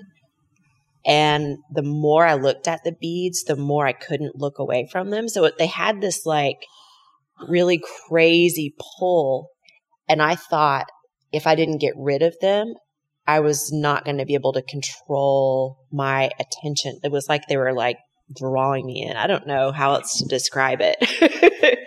And 1.06 1.58
the 1.74 1.82
more 1.82 2.26
I 2.26 2.36
looked 2.36 2.68
at 2.68 2.84
the 2.84 2.94
beads, 2.94 3.44
the 3.44 3.56
more 3.56 3.86
I 3.86 3.94
couldn't 3.94 4.40
look 4.40 4.58
away 4.58 4.88
from 4.92 5.10
them. 5.10 5.28
So 5.28 5.50
they 5.58 5.68
had 5.68 6.00
this 6.00 6.26
like 6.26 6.58
really 7.50 7.82
crazy 8.08 8.74
pull. 9.00 9.50
And 10.08 10.22
I 10.22 10.36
thought 10.36 10.86
if 11.34 11.48
I 11.48 11.56
didn't 11.56 11.80
get 11.80 11.94
rid 11.98 12.22
of 12.22 12.36
them, 12.40 12.74
I 13.28 13.40
was 13.40 13.72
not 13.72 14.06
going 14.06 14.18
to 14.18 14.26
be 14.26 14.34
able 14.34 14.54
to 14.54 14.62
control 14.62 15.78
my 15.92 16.32
attention. 16.40 17.00
It 17.04 17.12
was 17.12 17.30
like 17.30 17.44
they 17.48 17.58
were 17.58 17.74
like 17.74 17.98
drawing 18.36 18.86
me 18.86 19.06
in. 19.08 19.16
I 19.16 19.28
don't 19.28 19.48
know 19.48 19.72
how 19.72 19.94
else 19.94 20.20
to 20.20 20.26
describe 20.26 20.80
it. 20.82 20.98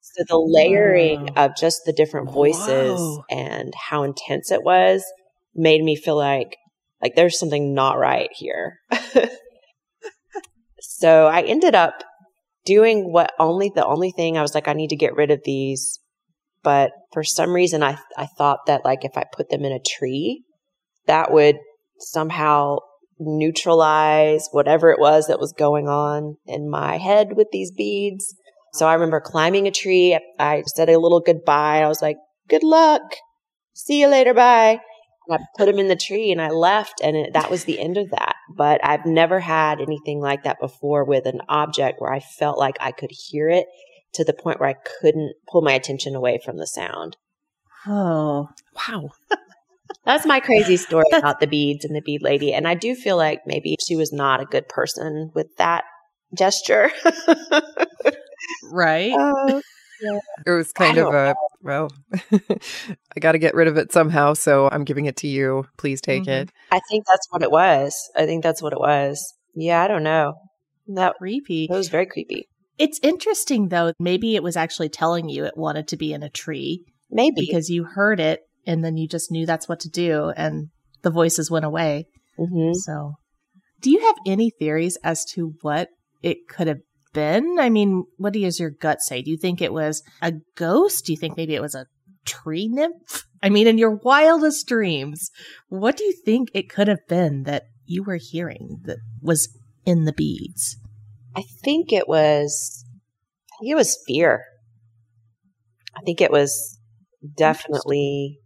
so 0.00 0.24
the 0.28 0.38
layering 0.38 1.30
of 1.36 1.56
just 1.56 1.82
the 1.84 1.92
different 1.92 2.32
voices 2.32 3.18
and 3.30 3.72
how 3.74 4.02
intense 4.02 4.50
it 4.50 4.62
was 4.62 5.04
made 5.54 5.82
me 5.82 5.96
feel 5.96 6.16
like 6.16 6.56
like 7.02 7.14
there's 7.14 7.38
something 7.38 7.74
not 7.74 7.98
right 7.98 8.30
here. 8.34 8.78
so 10.80 11.26
I 11.26 11.42
ended 11.42 11.74
up 11.74 12.02
doing 12.64 13.12
what 13.12 13.32
only 13.38 13.70
the 13.74 13.86
only 13.86 14.10
thing 14.10 14.36
I 14.36 14.42
was 14.42 14.54
like 14.54 14.68
I 14.68 14.72
need 14.72 14.90
to 14.90 14.96
get 14.96 15.14
rid 15.14 15.30
of 15.30 15.40
these 15.44 16.00
but 16.62 16.90
for 17.12 17.22
some 17.24 17.54
reason 17.54 17.82
I 17.82 17.98
I 18.16 18.26
thought 18.26 18.66
that 18.66 18.84
like 18.84 19.04
if 19.04 19.16
I 19.16 19.24
put 19.32 19.48
them 19.48 19.64
in 19.64 19.72
a 19.72 19.80
tree 19.80 20.44
that 21.08 21.32
would 21.32 21.56
somehow 21.98 22.78
neutralize 23.18 24.48
whatever 24.52 24.90
it 24.90 25.00
was 25.00 25.26
that 25.26 25.40
was 25.40 25.52
going 25.52 25.88
on 25.88 26.36
in 26.46 26.70
my 26.70 26.98
head 26.98 27.36
with 27.36 27.48
these 27.50 27.72
beads. 27.72 28.34
So 28.74 28.86
I 28.86 28.94
remember 28.94 29.20
climbing 29.20 29.66
a 29.66 29.72
tree. 29.72 30.18
I 30.38 30.62
said 30.66 30.88
a 30.88 30.98
little 30.98 31.20
goodbye. 31.20 31.82
I 31.82 31.88
was 31.88 32.00
like, 32.00 32.16
good 32.48 32.62
luck. 32.62 33.02
See 33.74 34.00
you 34.00 34.08
later. 34.08 34.34
Bye. 34.34 34.80
And 35.28 35.38
I 35.40 35.44
put 35.56 35.66
them 35.66 35.78
in 35.78 35.88
the 35.88 35.96
tree 35.96 36.30
and 36.30 36.40
I 36.40 36.50
left 36.50 37.00
and 37.02 37.16
it, 37.16 37.32
that 37.32 37.50
was 37.50 37.64
the 37.64 37.80
end 37.80 37.98
of 37.98 38.10
that. 38.10 38.36
But 38.56 38.80
I've 38.84 39.04
never 39.04 39.40
had 39.40 39.80
anything 39.80 40.20
like 40.20 40.44
that 40.44 40.60
before 40.60 41.04
with 41.04 41.26
an 41.26 41.40
object 41.48 42.00
where 42.00 42.12
I 42.12 42.20
felt 42.20 42.58
like 42.58 42.76
I 42.80 42.92
could 42.92 43.10
hear 43.10 43.48
it 43.48 43.66
to 44.14 44.24
the 44.24 44.32
point 44.32 44.60
where 44.60 44.70
I 44.70 44.76
couldn't 45.00 45.34
pull 45.50 45.62
my 45.62 45.72
attention 45.72 46.14
away 46.14 46.40
from 46.42 46.56
the 46.56 46.66
sound. 46.66 47.16
Oh, 47.86 48.48
wow. 48.74 49.10
That's 50.04 50.26
my 50.26 50.40
crazy 50.40 50.76
story 50.76 51.04
about 51.14 51.40
the 51.40 51.46
beads 51.46 51.84
and 51.84 51.94
the 51.94 52.00
bead 52.00 52.22
lady. 52.22 52.52
And 52.52 52.66
I 52.66 52.74
do 52.74 52.94
feel 52.94 53.16
like 53.16 53.42
maybe 53.46 53.76
she 53.84 53.96
was 53.96 54.12
not 54.12 54.40
a 54.40 54.46
good 54.46 54.68
person 54.68 55.30
with 55.34 55.56
that 55.56 55.84
gesture. 56.36 56.90
right. 58.70 59.12
Uh, 59.18 59.60
yeah. 60.00 60.20
It 60.46 60.50
was 60.50 60.72
kind 60.72 60.96
of 60.98 61.12
a, 61.12 61.34
well, 61.60 61.90
I 62.32 63.20
got 63.20 63.32
to 63.32 63.38
get 63.38 63.54
rid 63.54 63.66
of 63.66 63.76
it 63.76 63.92
somehow. 63.92 64.34
So 64.34 64.68
I'm 64.70 64.84
giving 64.84 65.06
it 65.06 65.16
to 65.16 65.26
you. 65.26 65.66
Please 65.76 66.00
take 66.00 66.22
mm-hmm. 66.22 66.30
it. 66.30 66.52
I 66.70 66.80
think 66.88 67.04
that's 67.04 67.26
what 67.30 67.42
it 67.42 67.50
was. 67.50 68.10
I 68.14 68.24
think 68.24 68.44
that's 68.44 68.62
what 68.62 68.72
it 68.72 68.78
was. 68.78 69.34
Yeah, 69.56 69.82
I 69.82 69.88
don't 69.88 70.04
know. 70.04 70.34
That 70.86 71.16
creepy. 71.18 71.64
It 71.64 71.74
was 71.74 71.88
very 71.88 72.06
creepy. 72.06 72.48
It's 72.78 73.00
interesting 73.02 73.70
though. 73.70 73.92
Maybe 73.98 74.36
it 74.36 74.42
was 74.42 74.56
actually 74.56 74.88
telling 74.88 75.28
you 75.28 75.44
it 75.44 75.56
wanted 75.56 75.88
to 75.88 75.96
be 75.96 76.12
in 76.12 76.22
a 76.22 76.30
tree. 76.30 76.84
Maybe. 77.10 77.46
Because 77.46 77.68
you 77.68 77.84
heard 77.84 78.20
it 78.20 78.42
and 78.68 78.84
then 78.84 78.96
you 78.98 79.08
just 79.08 79.32
knew 79.32 79.46
that's 79.46 79.68
what 79.68 79.80
to 79.80 79.88
do 79.88 80.30
and 80.36 80.68
the 81.02 81.10
voices 81.10 81.50
went 81.50 81.64
away. 81.64 82.06
Mm-hmm. 82.38 82.74
So, 82.74 83.14
do 83.80 83.90
you 83.90 84.00
have 84.00 84.16
any 84.26 84.50
theories 84.50 84.98
as 85.02 85.24
to 85.32 85.54
what 85.62 85.88
it 86.22 86.46
could 86.48 86.66
have 86.66 86.80
been? 87.14 87.58
I 87.58 87.70
mean, 87.70 88.04
what 88.18 88.34
does 88.34 88.60
your 88.60 88.70
gut 88.70 89.00
say? 89.00 89.22
Do 89.22 89.30
you 89.30 89.38
think 89.38 89.60
it 89.60 89.72
was 89.72 90.02
a 90.20 90.34
ghost? 90.54 91.06
Do 91.06 91.12
you 91.12 91.16
think 91.16 91.36
maybe 91.36 91.54
it 91.54 91.62
was 91.62 91.74
a 91.74 91.86
tree 92.26 92.68
nymph? 92.68 93.24
I 93.42 93.48
mean, 93.48 93.66
in 93.66 93.78
your 93.78 93.96
wildest 93.96 94.66
dreams, 94.68 95.30
what 95.68 95.96
do 95.96 96.04
you 96.04 96.12
think 96.24 96.50
it 96.52 96.68
could 96.68 96.88
have 96.88 97.06
been 97.08 97.44
that 97.44 97.64
you 97.86 98.02
were 98.02 98.18
hearing 98.20 98.80
that 98.84 98.98
was 99.22 99.48
in 99.86 100.04
the 100.04 100.12
beads? 100.12 100.76
I 101.34 101.42
think 101.64 101.92
it 101.92 102.06
was, 102.06 102.84
I 103.54 103.58
think 103.60 103.72
it 103.72 103.76
was 103.76 103.98
fear. 104.06 104.44
I 105.96 106.02
think 106.02 106.20
it 106.20 106.30
was 106.30 106.78
definitely 107.36 108.40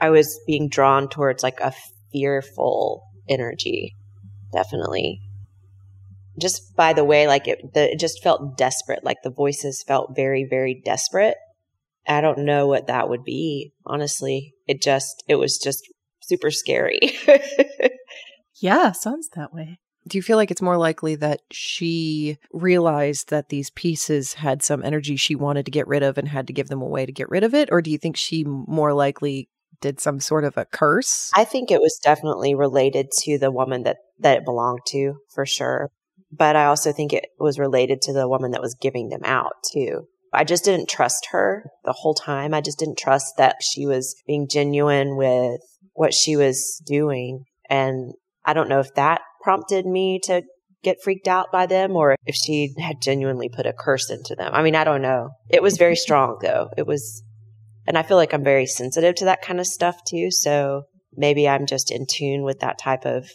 I 0.00 0.10
was 0.10 0.40
being 0.46 0.68
drawn 0.68 1.08
towards 1.08 1.42
like 1.42 1.60
a 1.60 1.72
fearful 2.12 3.04
energy. 3.28 3.96
Definitely. 4.52 5.20
Just 6.40 6.74
by 6.74 6.92
the 6.92 7.04
way, 7.04 7.26
like 7.26 7.46
it, 7.46 7.74
the, 7.74 7.92
it 7.92 8.00
just 8.00 8.22
felt 8.22 8.56
desperate. 8.56 9.04
Like 9.04 9.18
the 9.22 9.30
voices 9.30 9.84
felt 9.86 10.16
very, 10.16 10.46
very 10.48 10.80
desperate. 10.84 11.36
I 12.08 12.20
don't 12.20 12.38
know 12.38 12.66
what 12.66 12.86
that 12.86 13.08
would 13.08 13.24
be. 13.24 13.72
Honestly, 13.84 14.54
it 14.66 14.80
just, 14.80 15.22
it 15.28 15.36
was 15.36 15.58
just 15.58 15.82
super 16.22 16.50
scary. 16.50 16.98
yeah, 18.60 18.92
sounds 18.92 19.28
that 19.34 19.52
way. 19.52 19.78
Do 20.08 20.16
you 20.16 20.22
feel 20.22 20.38
like 20.38 20.50
it's 20.50 20.62
more 20.62 20.78
likely 20.78 21.14
that 21.16 21.42
she 21.50 22.38
realized 22.52 23.28
that 23.28 23.50
these 23.50 23.68
pieces 23.70 24.34
had 24.34 24.62
some 24.62 24.82
energy 24.82 25.16
she 25.16 25.34
wanted 25.34 25.66
to 25.66 25.70
get 25.70 25.86
rid 25.86 26.02
of 26.02 26.16
and 26.16 26.26
had 26.26 26.46
to 26.46 26.54
give 26.54 26.68
them 26.68 26.80
away 26.80 27.04
to 27.04 27.12
get 27.12 27.28
rid 27.28 27.44
of 27.44 27.54
it? 27.54 27.68
Or 27.70 27.82
do 27.82 27.90
you 27.90 27.98
think 27.98 28.16
she 28.16 28.44
more 28.44 28.94
likely 28.94 29.50
did 29.80 30.00
some 30.00 30.20
sort 30.20 30.44
of 30.44 30.56
a 30.56 30.64
curse? 30.64 31.30
I 31.34 31.44
think 31.44 31.70
it 31.70 31.80
was 31.80 31.98
definitely 32.02 32.54
related 32.54 33.10
to 33.22 33.38
the 33.38 33.50
woman 33.50 33.82
that, 33.84 33.98
that 34.18 34.38
it 34.38 34.44
belonged 34.44 34.80
to 34.88 35.14
for 35.34 35.46
sure. 35.46 35.90
But 36.32 36.56
I 36.56 36.66
also 36.66 36.92
think 36.92 37.12
it 37.12 37.26
was 37.38 37.58
related 37.58 38.02
to 38.02 38.12
the 38.12 38.28
woman 38.28 38.52
that 38.52 38.62
was 38.62 38.74
giving 38.74 39.08
them 39.08 39.24
out 39.24 39.52
too. 39.72 40.06
I 40.32 40.44
just 40.44 40.64
didn't 40.64 40.88
trust 40.88 41.28
her 41.32 41.64
the 41.84 41.92
whole 41.92 42.14
time. 42.14 42.54
I 42.54 42.60
just 42.60 42.78
didn't 42.78 42.98
trust 42.98 43.36
that 43.36 43.56
she 43.62 43.84
was 43.86 44.14
being 44.26 44.46
genuine 44.48 45.16
with 45.16 45.60
what 45.94 46.14
she 46.14 46.36
was 46.36 46.80
doing. 46.86 47.44
And 47.68 48.14
I 48.44 48.52
don't 48.52 48.68
know 48.68 48.80
if 48.80 48.94
that 48.94 49.22
prompted 49.42 49.86
me 49.86 50.20
to 50.24 50.42
get 50.82 51.02
freaked 51.02 51.28
out 51.28 51.52
by 51.52 51.66
them 51.66 51.96
or 51.96 52.16
if 52.24 52.34
she 52.34 52.74
had 52.78 53.02
genuinely 53.02 53.48
put 53.48 53.66
a 53.66 53.72
curse 53.72 54.08
into 54.08 54.34
them. 54.34 54.52
I 54.54 54.62
mean, 54.62 54.76
I 54.76 54.84
don't 54.84 55.02
know. 55.02 55.30
It 55.48 55.62
was 55.62 55.76
very 55.76 55.96
strong 55.96 56.38
though. 56.40 56.70
It 56.76 56.86
was, 56.86 57.22
and 57.90 57.98
I 57.98 58.04
feel 58.04 58.16
like 58.16 58.32
I'm 58.32 58.44
very 58.44 58.66
sensitive 58.66 59.16
to 59.16 59.24
that 59.24 59.42
kind 59.42 59.58
of 59.58 59.66
stuff 59.66 59.96
too. 60.06 60.30
So 60.30 60.84
maybe 61.12 61.48
I'm 61.48 61.66
just 61.66 61.90
in 61.90 62.06
tune 62.08 62.44
with 62.44 62.60
that 62.60 62.78
type 62.78 63.04
of 63.04 63.28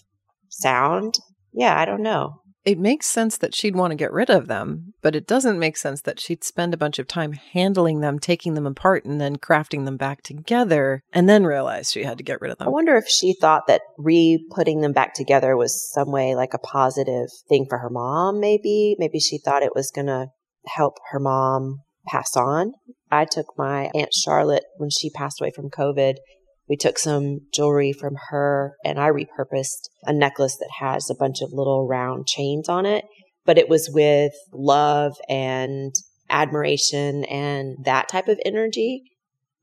sound. 0.47 1.15
Yeah, 1.51 1.77
I 1.77 1.83
don't 1.83 2.01
know. 2.01 2.35
It 2.63 2.79
makes 2.79 3.05
sense 3.05 3.37
that 3.39 3.53
she'd 3.53 3.75
want 3.75 3.91
to 3.91 3.97
get 3.97 4.13
rid 4.13 4.29
of 4.29 4.47
them, 4.47 4.93
but 5.01 5.13
it 5.13 5.27
doesn't 5.27 5.59
make 5.59 5.75
sense 5.75 6.01
that 6.03 6.21
she'd 6.21 6.45
spend 6.45 6.73
a 6.73 6.77
bunch 6.77 6.99
of 6.99 7.05
time 7.05 7.33
handling 7.33 7.99
them, 7.99 8.17
taking 8.17 8.53
them 8.53 8.65
apart, 8.65 9.03
and 9.03 9.19
then 9.19 9.35
crafting 9.35 9.83
them 9.83 9.97
back 9.97 10.23
together, 10.23 11.01
and 11.11 11.27
then 11.27 11.43
realize 11.43 11.91
she 11.91 12.03
had 12.03 12.17
to 12.17 12.23
get 12.23 12.39
rid 12.39 12.51
of 12.51 12.57
them. 12.57 12.69
I 12.69 12.71
wonder 12.71 12.95
if 12.95 13.09
she 13.09 13.35
thought 13.39 13.67
that 13.67 13.81
re 13.97 14.41
putting 14.51 14.79
them 14.79 14.93
back 14.93 15.13
together 15.13 15.57
was 15.57 15.91
some 15.91 16.13
way 16.13 16.33
like 16.33 16.53
a 16.53 16.59
positive 16.59 17.27
thing 17.49 17.65
for 17.67 17.79
her 17.79 17.89
mom, 17.89 18.39
maybe. 18.39 18.95
Maybe 18.99 19.19
she 19.19 19.37
thought 19.37 19.63
it 19.63 19.75
was 19.75 19.91
going 19.91 20.07
to 20.07 20.27
help 20.65 20.93
her 21.11 21.19
mom 21.19 21.81
pass 22.07 22.35
on. 22.35 22.73
I 23.11 23.25
took 23.25 23.47
my 23.57 23.89
Aunt 23.95 24.13
Charlotte 24.13 24.63
when 24.77 24.89
she 24.89 25.09
passed 25.09 25.41
away 25.41 25.51
from 25.55 25.69
COVID 25.69 26.15
we 26.67 26.75
took 26.75 26.97
some 26.97 27.41
jewelry 27.53 27.93
from 27.93 28.15
her 28.29 28.75
and 28.83 28.99
I 28.99 29.09
repurposed 29.09 29.89
a 30.03 30.13
necklace 30.13 30.57
that 30.57 30.69
has 30.79 31.09
a 31.09 31.15
bunch 31.15 31.41
of 31.41 31.49
little 31.53 31.87
round 31.87 32.25
chains 32.27 32.67
on 32.67 32.85
it, 32.85 33.05
but 33.45 33.57
it 33.57 33.69
was 33.69 33.89
with 33.93 34.33
love 34.51 35.13
and 35.29 35.93
admiration 36.29 37.23
and 37.25 37.77
that 37.85 38.09
type 38.09 38.27
of 38.27 38.39
energy. 38.45 39.03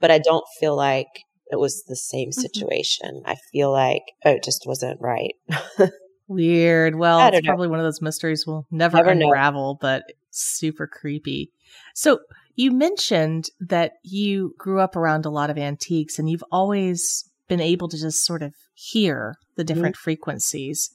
But 0.01 0.11
I 0.13 0.19
don't 0.19 0.45
feel 0.61 0.77
like 0.77 1.09
it 1.49 1.59
was 1.59 1.83
the 1.89 1.97
same 1.97 2.29
Mm-hmm. 2.31 2.41
situation. 2.41 3.23
I 3.27 3.37
feel 3.51 3.73
like 3.73 4.03
oh, 4.25 4.33
it 4.33 4.45
just 4.45 4.63
wasn't 4.65 5.01
right. 5.01 5.35
Weird. 6.29 6.95
Well, 6.95 7.29
it's 7.35 7.45
know. 7.45 7.51
probably 7.51 7.69
one 7.69 7.79
of 7.81 7.85
those 7.85 8.01
mysteries 8.01 8.45
we'll 8.47 8.67
never, 8.71 8.99
Never 8.99 9.15
know. 9.15 9.27
unravel, 9.27 9.79
but 9.81 10.05
super 10.31 10.87
creepy. 10.87 11.51
So 11.95 12.21
you 12.57 12.71
mentioned 12.71 13.47
that 13.61 13.93
you 14.03 14.55
grew 14.59 14.81
up 14.81 14.97
around 14.97 15.25
a 15.25 15.31
lot 15.31 15.51
of 15.51 15.59
antiques 15.59 16.19
and 16.19 16.29
you've 16.29 16.45
always 16.51 17.29
been 17.49 17.61
able 17.61 17.89
to 17.89 17.99
just 17.99 18.25
sort 18.25 18.43
of 18.43 18.55
hear 18.75 19.35
the 19.57 19.65
different 19.65 19.97
frequencies. 19.97 20.91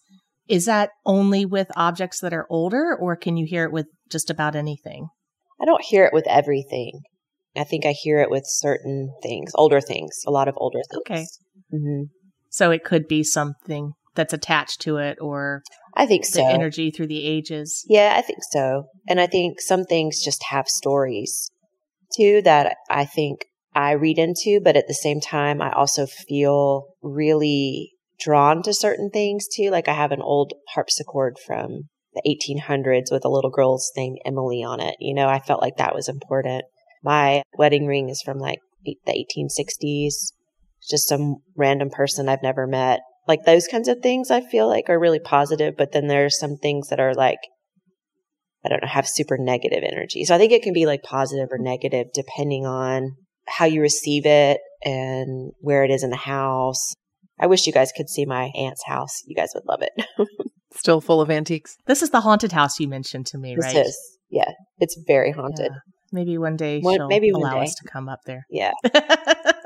Is 0.48 0.66
that 0.66 0.92
only 1.06 1.46
with 1.46 1.68
objects 1.76 2.22
that 2.22 2.34
are 2.34 2.48
older 2.50 2.96
or 2.96 3.16
can 3.16 3.38
you 3.38 3.46
hear 3.46 3.66
it 3.66 3.72
with 3.72 3.88
just 4.10 4.30
about 4.30 4.56
anything? 4.56 5.10
I 5.62 5.66
don't 5.66 5.84
hear 5.84 6.06
it 6.06 6.14
with 6.14 6.28
everything. 6.28 7.02
I 7.56 7.64
think 7.64 7.86
I 7.86 7.92
hear 7.92 8.20
it 8.20 8.30
with 8.30 8.44
certain 8.46 9.12
things, 9.24 9.52
older 9.56 9.82
things, 9.82 10.22
a 10.28 10.32
lot 10.32 10.48
of 10.48 10.56
older 10.58 10.80
things. 10.92 11.02
Okay. 11.02 11.26
hmm 11.72 12.04
So 12.50 12.72
it 12.72 12.84
could 12.84 13.08
be 13.08 13.24
something 13.24 13.94
that's 14.16 14.34
attached 14.34 14.82
to 14.82 14.98
it 14.98 15.18
or 15.22 15.64
I 15.98 16.06
think 16.06 16.26
the 16.26 16.32
so. 16.34 16.48
energy 16.48 16.92
through 16.92 17.08
the 17.08 17.26
ages. 17.26 17.84
Yeah, 17.90 18.14
I 18.16 18.22
think 18.22 18.40
so. 18.52 18.86
And 19.10 19.20
I 19.20 19.26
think 19.26 19.60
some 19.60 19.84
things 19.84 20.24
just 20.24 20.44
have 20.52 20.68
stories 20.68 21.50
too 22.16 22.42
that 22.44 22.78
I 22.90 23.04
think 23.04 23.46
I 23.74 23.92
read 23.92 24.20
into, 24.20 24.62
but 24.64 24.78
at 24.78 24.88
the 24.88 24.94
same 24.94 25.20
time, 25.20 25.60
I 25.60 25.72
also 25.72 26.06
feel 26.06 26.86
really 27.02 27.94
drawn 28.20 28.62
to 28.64 28.74
certain 28.74 29.10
things 29.10 29.48
too. 29.48 29.72
Like 29.72 29.88
I 29.88 29.94
have 29.94 30.12
an 30.12 30.22
old 30.22 30.54
harpsichord 30.76 31.38
from 31.46 31.90
the 32.14 32.22
1800s 32.26 33.12
with 33.12 33.26
a 33.26 33.30
little 33.30 33.52
girl's 33.52 33.92
name 33.98 34.16
Emily 34.24 34.64
on 34.64 34.80
it. 34.80 34.96
You 35.00 35.16
know, 35.16 35.28
I 35.28 35.40
felt 35.40 35.62
like 35.62 35.78
that 35.78 35.96
was 35.96 36.08
important. 36.08 36.66
My 37.04 37.42
wedding 37.58 37.88
ring 37.88 38.10
is 38.10 38.22
from 38.22 38.38
like 38.38 38.60
the 38.86 38.98
1860s. 39.08 40.34
Just 40.88 41.08
some 41.08 41.38
random 41.56 41.90
person 41.90 42.30
I've 42.30 42.44
never 42.44 42.68
met. 42.68 43.02
Like 43.28 43.46
those 43.46 43.68
kinds 43.68 43.88
of 43.88 44.00
things 44.02 44.32
I 44.32 44.42
feel 44.42 44.68
like 44.68 44.86
are 44.90 45.00
really 45.00 45.20
positive, 45.20 45.76
but 45.78 45.92
then 45.92 46.08
there's 46.08 46.40
some 46.40 46.58
things 46.58 46.88
that 46.90 47.00
are 47.00 47.14
like, 47.14 47.40
I 48.66 48.70
don't 48.70 48.82
know, 48.82 48.88
have 48.88 49.08
super 49.08 49.38
negative 49.38 49.84
energy. 49.84 50.24
So 50.26 50.34
I 50.36 50.38
think 50.38 50.52
it 50.52 50.64
can 50.64 50.74
be 50.74 50.86
like 50.86 51.04
positive 51.04 51.50
or 51.52 51.58
negative 51.58 52.08
depending 52.14 52.66
on 52.66 53.12
how 53.48 53.66
you 53.66 53.82
receive 53.82 54.26
it 54.26 54.60
and 54.84 55.52
where 55.60 55.84
it 55.84 55.92
is 55.92 56.04
in 56.04 56.10
the 56.10 56.16
house. 56.16 56.94
I 57.40 57.48
wish 57.48 57.68
you 57.68 57.74
guys 57.74 57.92
could 57.96 58.10
see 58.10 58.26
my 58.26 58.52
aunt's 58.56 58.84
house. 58.86 59.22
You 59.26 59.36
guys 59.36 59.52
would 59.54 59.66
love 59.68 59.82
it. 59.82 59.92
Still 60.74 61.02
full 61.02 61.22
of 61.22 61.30
antiques. 61.30 61.76
This 61.86 62.02
is 62.02 62.10
the 62.10 62.22
haunted 62.22 62.52
house 62.52 62.80
you 62.80 62.88
mentioned 62.88 63.26
to 63.28 63.38
me, 63.38 63.56
this 63.56 63.66
right? 63.66 63.86
is, 63.86 63.98
yeah, 64.30 64.52
it's 64.80 65.00
very 65.08 65.32
haunted. 65.32 65.72
Yeah. 65.72 65.80
Maybe 66.12 66.38
one 66.38 66.56
day 66.56 66.80
One- 66.80 66.96
she'll 66.96 67.08
maybe 67.08 67.32
one 67.32 67.42
allow 67.42 67.56
day. 67.60 67.64
us 67.66 67.76
to 67.76 67.88
come 67.90 68.10
up 68.10 68.20
there. 68.26 68.46
Yeah. 68.50 68.72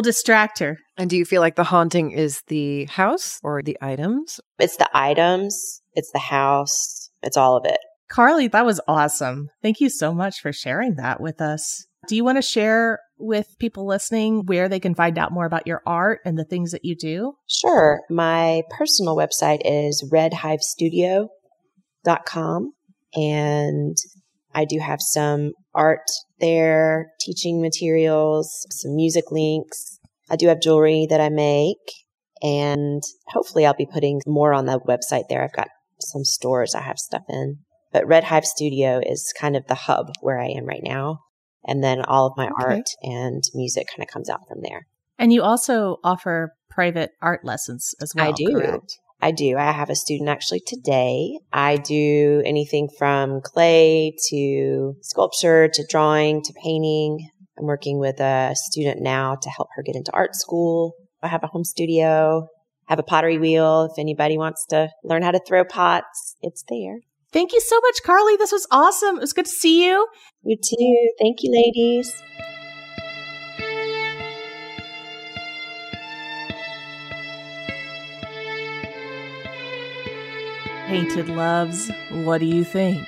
we'll 0.00 0.12
distract 0.12 0.58
her. 0.60 0.78
And 0.96 1.10
do 1.10 1.18
you 1.18 1.26
feel 1.26 1.42
like 1.42 1.56
the 1.56 1.64
haunting 1.64 2.12
is 2.12 2.40
the 2.46 2.86
house 2.86 3.38
or 3.42 3.60
the 3.62 3.76
items? 3.82 4.40
It's 4.58 4.78
the 4.78 4.88
items, 4.94 5.82
it's 5.92 6.10
the 6.12 6.18
house, 6.18 7.10
it's 7.22 7.36
all 7.36 7.54
of 7.54 7.66
it. 7.66 7.76
Carly, 8.08 8.48
that 8.48 8.64
was 8.64 8.80
awesome. 8.88 9.50
Thank 9.62 9.78
you 9.80 9.90
so 9.90 10.14
much 10.14 10.40
for 10.40 10.54
sharing 10.54 10.94
that 10.94 11.20
with 11.20 11.42
us. 11.42 11.86
Do 12.08 12.16
you 12.16 12.24
want 12.24 12.38
to 12.38 12.42
share 12.42 13.00
with 13.18 13.58
people 13.58 13.86
listening 13.86 14.46
where 14.46 14.70
they 14.70 14.80
can 14.80 14.94
find 14.94 15.18
out 15.18 15.32
more 15.32 15.44
about 15.44 15.66
your 15.66 15.82
art 15.84 16.20
and 16.24 16.38
the 16.38 16.46
things 16.46 16.72
that 16.72 16.86
you 16.86 16.96
do? 16.96 17.34
Sure. 17.46 18.00
My 18.08 18.62
personal 18.70 19.14
website 19.14 19.60
is 19.66 20.02
redhivestudio.com 20.10 22.72
and 23.14 23.96
I 24.54 24.64
do 24.64 24.78
have 24.78 25.02
some 25.02 25.52
art 25.74 26.08
there, 26.40 27.12
teaching 27.20 27.60
materials, 27.60 28.66
some 28.70 28.94
music 28.96 29.30
links. 29.30 29.98
I 30.28 30.36
do 30.36 30.48
have 30.48 30.60
jewelry 30.60 31.06
that 31.10 31.20
I 31.20 31.28
make 31.28 31.78
and 32.42 33.02
hopefully 33.28 33.66
I'll 33.66 33.74
be 33.74 33.88
putting 33.92 34.20
more 34.26 34.52
on 34.52 34.66
the 34.66 34.80
website 34.80 35.24
there. 35.28 35.42
I've 35.44 35.52
got 35.52 35.68
some 36.00 36.24
stores 36.24 36.74
I 36.74 36.80
have 36.80 36.98
stuff 36.98 37.22
in, 37.28 37.58
but 37.92 38.06
Red 38.06 38.24
Hive 38.24 38.46
Studio 38.46 39.00
is 39.04 39.32
kind 39.38 39.56
of 39.56 39.66
the 39.66 39.74
hub 39.74 40.06
where 40.20 40.38
I 40.38 40.46
am 40.48 40.64
right 40.64 40.82
now. 40.82 41.20
And 41.66 41.84
then 41.84 42.02
all 42.02 42.26
of 42.26 42.36
my 42.38 42.46
Okay. 42.46 42.54
art 42.58 42.86
and 43.02 43.42
music 43.54 43.86
kind 43.94 44.02
of 44.02 44.12
comes 44.12 44.30
out 44.30 44.48
from 44.48 44.62
there. 44.62 44.86
And 45.18 45.32
you 45.32 45.42
also 45.42 45.98
offer 46.02 46.54
private 46.70 47.10
art 47.20 47.44
lessons 47.44 47.94
as 48.00 48.14
well. 48.14 48.28
I 48.28 48.32
do. 48.32 48.50
correct? 48.50 48.98
I 49.22 49.32
do. 49.32 49.56
I 49.56 49.72
have 49.72 49.90
a 49.90 49.94
student 49.94 50.28
actually 50.28 50.60
today. 50.66 51.38
I 51.52 51.76
do 51.76 52.42
anything 52.44 52.88
from 52.98 53.40
clay 53.42 54.14
to 54.30 54.96
sculpture 55.02 55.68
to 55.68 55.86
drawing 55.88 56.42
to 56.42 56.52
painting. 56.62 57.28
I'm 57.58 57.66
working 57.66 57.98
with 57.98 58.20
a 58.20 58.52
student 58.54 59.02
now 59.02 59.36
to 59.36 59.50
help 59.50 59.68
her 59.76 59.82
get 59.82 59.96
into 59.96 60.12
art 60.12 60.34
school. 60.34 60.94
I 61.22 61.28
have 61.28 61.44
a 61.44 61.48
home 61.48 61.64
studio, 61.64 62.48
I 62.88 62.92
have 62.92 62.98
a 62.98 63.04
pottery 63.04 63.38
wheel. 63.38 63.88
If 63.90 63.98
anybody 63.98 64.38
wants 64.38 64.64
to 64.70 64.88
learn 65.04 65.22
how 65.22 65.32
to 65.32 65.40
throw 65.46 65.64
pots, 65.64 66.36
it's 66.40 66.64
there. 66.68 67.00
Thank 67.32 67.52
you 67.52 67.60
so 67.60 67.78
much, 67.80 68.02
Carly. 68.04 68.36
This 68.36 68.50
was 68.50 68.66
awesome. 68.72 69.16
It 69.16 69.20
was 69.20 69.32
good 69.32 69.44
to 69.44 69.50
see 69.50 69.86
you. 69.86 70.08
You 70.42 70.56
too. 70.56 71.10
Thank 71.20 71.42
you, 71.42 71.52
ladies. 71.52 72.10
Painted 80.90 81.28
Loves, 81.28 81.88
what 82.10 82.38
do 82.38 82.46
you 82.46 82.64
think? 82.64 83.06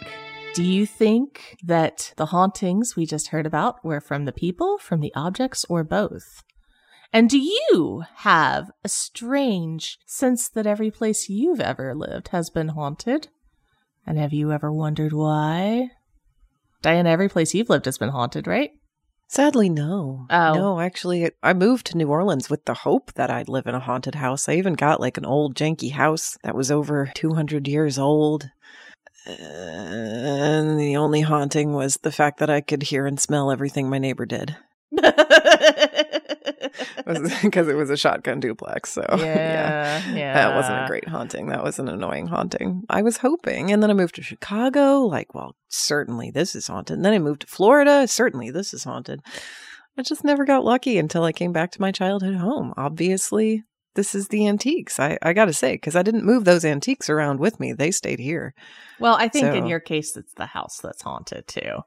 Do 0.55 0.63
you 0.63 0.87
think 0.87 1.57
that 1.65 2.15
the 2.17 2.27
hauntings 2.27 2.95
we 2.95 3.07
just 3.07 3.31
heard 3.31 3.45
about 3.45 3.85
were 3.85 4.01
from 4.01 4.25
the 4.25 4.31
people, 4.31 4.79
from 4.79 5.01
the 5.01 5.13
objects, 5.17 5.65
or 5.69 5.83
both? 5.83 6.45
And 7.13 7.29
do 7.29 7.41
you 7.41 8.05
have 8.19 8.71
a 8.85 8.89
strange 8.89 9.99
sense 10.07 10.49
that 10.51 10.65
every 10.65 10.93
place 10.93 11.29
you've 11.29 11.59
ever 11.59 11.93
lived 11.93 12.29
has 12.29 12.51
been 12.51 12.69
haunted? 12.69 13.27
And 14.07 14.17
have 14.17 14.33
you 14.33 14.53
ever 14.53 14.73
wondered 14.73 15.13
why? 15.13 15.91
Diana, 16.83 17.11
every 17.11 17.29
place 17.29 17.53
you've 17.53 17.69
lived 17.69 17.87
has 17.87 17.99
been 17.99 18.11
haunted, 18.11 18.47
right? 18.47 18.71
Sadly, 19.33 19.71
no. 19.71 20.27
Oh. 20.29 20.53
No, 20.53 20.79
actually, 20.79 21.31
I 21.43 21.55
moved 21.55 21.87
to 21.87 21.97
New 21.97 22.09
Orleans 22.09 22.51
with 22.51 22.67
the 22.67 22.75
hope 22.75 23.15
that 23.15 23.31
I'd 23.31 23.49
live 23.49 23.67
in 23.67 23.75
a 23.75 23.81
haunted 23.81 24.17
house. 24.17 24.47
I 24.47 24.57
even 24.57 24.75
got 24.75 25.01
like 25.01 25.17
an 25.17 25.25
old 25.25 25.55
janky 25.55 25.91
house 25.91 26.37
that 26.43 26.55
was 26.55 26.71
over 26.71 27.11
200 27.15 27.67
years 27.67 27.99
old. 27.99 28.51
And 29.25 30.79
the 30.79 30.99
only 30.99 31.23
haunting 31.23 31.73
was 31.73 31.97
the 32.03 32.13
fact 32.13 32.41
that 32.41 32.51
I 32.51 32.61
could 32.61 32.83
hear 32.83 33.07
and 33.07 33.19
smell 33.19 33.51
everything 33.51 33.89
my 33.89 33.97
neighbor 33.97 34.27
did. 34.27 34.55
Because 37.05 37.69
it 37.69 37.75
was 37.75 37.91
a 37.91 37.97
shotgun 37.97 38.41
duplex. 38.41 38.93
So, 38.93 39.05
yeah, 39.19 40.03
yeah. 40.13 40.35
That 40.35 40.55
wasn't 40.55 40.85
a 40.85 40.87
great 40.87 41.09
haunting. 41.09 41.49
That 41.49 41.63
was 41.63 41.79
an 41.79 41.89
annoying 41.89 42.27
haunting. 42.27 42.83
I 42.89 43.03
was 43.03 43.19
hoping. 43.19 43.73
And 43.73 43.83
then 43.83 43.91
I 43.91 43.95
moved 43.95 44.15
to 44.17 44.23
Chicago. 44.23 45.01
Like, 45.03 45.35
well, 45.35 45.57
certainly 45.69 46.31
this 46.31 46.55
is 46.55 46.67
haunted. 46.67 46.97
And 46.97 47.05
then 47.05 47.13
I 47.13 47.19
moved 47.19 47.43
to 47.43 47.47
Florida. 47.47 48.07
Certainly 48.09 48.51
this 48.51 48.75
is 48.75 48.85
haunted. 48.85 49.21
I 49.97 50.03
just 50.03 50.25
never 50.25 50.45
got 50.45 50.65
lucky 50.65 50.99
until 50.99 51.25
I 51.25 51.33
came 51.33 51.53
back 51.53 51.71
to 51.73 51.81
my 51.81 51.93
childhood 51.93 52.37
home. 52.37 52.73
Obviously, 52.77 53.65
this 53.95 54.15
is 54.15 54.29
the 54.29 54.47
antiques. 54.47 54.99
I, 54.99 55.19
I 55.21 55.33
got 55.33 55.47
to 55.47 55.53
say, 55.53 55.75
because 55.75 55.97
I 55.97 56.03
didn't 56.03 56.25
move 56.25 56.45
those 56.45 56.65
antiques 56.65 57.11
around 57.11 57.41
with 57.41 57.61
me. 57.61 57.73
They 57.73 57.91
stayed 57.91 58.19
here. 58.19 58.55
Well, 58.99 59.17
I 59.17 59.29
think 59.29 59.55
in 59.55 59.67
your 59.67 59.81
case, 59.81 60.17
it's 60.17 60.33
the 60.35 60.47
house 60.47 60.79
that's 60.83 61.03
haunted 61.03 61.47
too. 61.47 61.81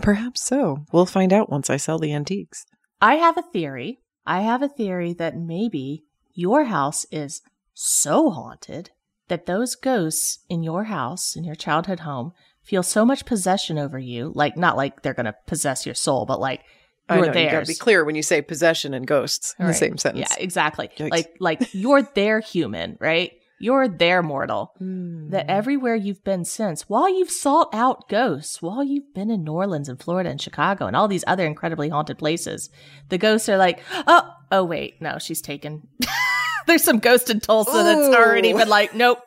Perhaps 0.00 0.42
so. 0.42 0.84
We'll 0.92 1.06
find 1.06 1.32
out 1.32 1.50
once 1.50 1.68
I 1.70 1.76
sell 1.76 1.98
the 1.98 2.12
antiques. 2.12 2.64
I 3.00 3.16
have 3.16 3.36
a 3.36 3.42
theory. 3.42 4.00
I 4.28 4.40
have 4.42 4.62
a 4.62 4.68
theory 4.68 5.14
that 5.14 5.36
maybe 5.36 6.04
your 6.34 6.64
house 6.64 7.06
is 7.10 7.40
so 7.74 8.30
haunted 8.30 8.90
that 9.28 9.46
those 9.46 9.74
ghosts 9.74 10.38
in 10.48 10.62
your 10.62 10.84
house, 10.84 11.34
in 11.34 11.44
your 11.44 11.54
childhood 11.54 12.00
home, 12.00 12.32
feel 12.62 12.82
so 12.82 13.04
much 13.04 13.24
possession 13.24 13.78
over 13.78 13.98
you. 13.98 14.30
Like, 14.34 14.56
not 14.56 14.76
like 14.76 15.02
they're 15.02 15.14
going 15.14 15.26
to 15.26 15.34
possess 15.46 15.86
your 15.86 15.94
soul, 15.94 16.26
but 16.26 16.40
like 16.40 16.62
you're 17.10 17.26
know, 17.26 17.32
theirs. 17.32 17.44
you 17.44 17.50
gotta 17.58 17.66
be 17.66 17.74
clear 17.74 18.04
when 18.04 18.14
you 18.16 18.22
say 18.22 18.42
possession 18.42 18.92
and 18.92 19.06
ghosts 19.06 19.54
in 19.58 19.64
Right. 19.64 19.72
the 19.72 19.78
same 19.78 19.96
sentence. 19.96 20.28
Yeah, 20.30 20.42
exactly. 20.44 20.90
Yikes. 20.98 21.10
Like, 21.10 21.36
like 21.40 21.74
you're 21.74 22.02
their 22.02 22.40
human, 22.40 22.98
right? 23.00 23.32
You're 23.60 23.88
their 23.88 24.22
mortal. 24.22 24.72
Mm. 24.80 25.30
That 25.30 25.50
everywhere 25.50 25.96
you've 25.96 26.24
been 26.24 26.44
since, 26.44 26.88
while 26.88 27.08
you've 27.08 27.30
sought 27.30 27.68
out 27.72 28.08
ghosts, 28.08 28.62
while 28.62 28.84
you've 28.84 29.12
been 29.14 29.30
in 29.30 29.44
New 29.44 29.52
Orleans 29.52 29.88
and 29.88 30.00
Florida 30.00 30.30
and 30.30 30.40
Chicago 30.40 30.86
and 30.86 30.96
all 30.96 31.08
these 31.08 31.24
other 31.26 31.46
incredibly 31.46 31.88
haunted 31.88 32.18
places, 32.18 32.70
the 33.08 33.18
ghosts 33.18 33.48
are 33.48 33.56
like, 33.56 33.80
oh, 34.06 34.30
oh 34.52 34.64
wait, 34.64 35.00
no, 35.02 35.18
she's 35.18 35.42
taken. 35.42 35.88
There's 36.66 36.84
some 36.84 36.98
ghost 36.98 37.30
in 37.30 37.40
Tulsa 37.40 37.72
that's 37.72 38.14
already 38.14 38.52
been 38.52 38.68
like, 38.68 38.94
nope, 38.94 39.20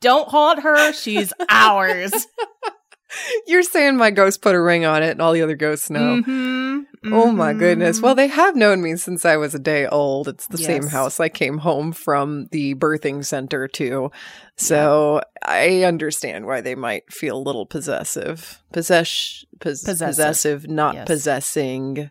don't 0.00 0.28
haunt 0.28 0.62
her. 0.62 0.92
She's 0.92 1.32
ours. 1.48 2.12
You're 3.46 3.62
saying 3.62 3.96
my 3.96 4.10
ghost 4.10 4.42
put 4.42 4.54
a 4.54 4.60
ring 4.60 4.84
on 4.84 5.02
it 5.02 5.10
and 5.10 5.22
all 5.22 5.32
the 5.32 5.42
other 5.42 5.56
ghosts 5.56 5.90
know. 5.90 6.22
Mhm, 6.22 6.84
Oh 7.06 7.30
my 7.32 7.52
goodness. 7.52 8.00
Well, 8.00 8.14
they 8.14 8.28
have 8.28 8.56
known 8.56 8.80
me 8.82 8.96
since 8.96 9.24
I 9.24 9.36
was 9.36 9.54
a 9.54 9.58
day 9.58 9.86
old. 9.86 10.26
It's 10.28 10.46
the 10.46 10.56
same 10.58 10.86
house 10.86 11.20
I 11.20 11.28
came 11.28 11.58
home 11.58 11.92
from 11.92 12.46
the 12.50 12.74
birthing 12.74 13.24
center 13.24 13.68
to. 13.68 14.10
So 14.56 15.20
I 15.44 15.82
understand 15.82 16.46
why 16.46 16.60
they 16.62 16.74
might 16.74 17.12
feel 17.12 17.36
a 17.36 17.42
little 17.42 17.66
possessive. 17.66 18.62
Possess, 18.72 19.44
pos- 19.60 19.82
Possessive. 19.84 20.06
possessive, 20.08 20.68
not 20.68 20.94
Yes. 20.94 21.06
possessing. 21.06 22.10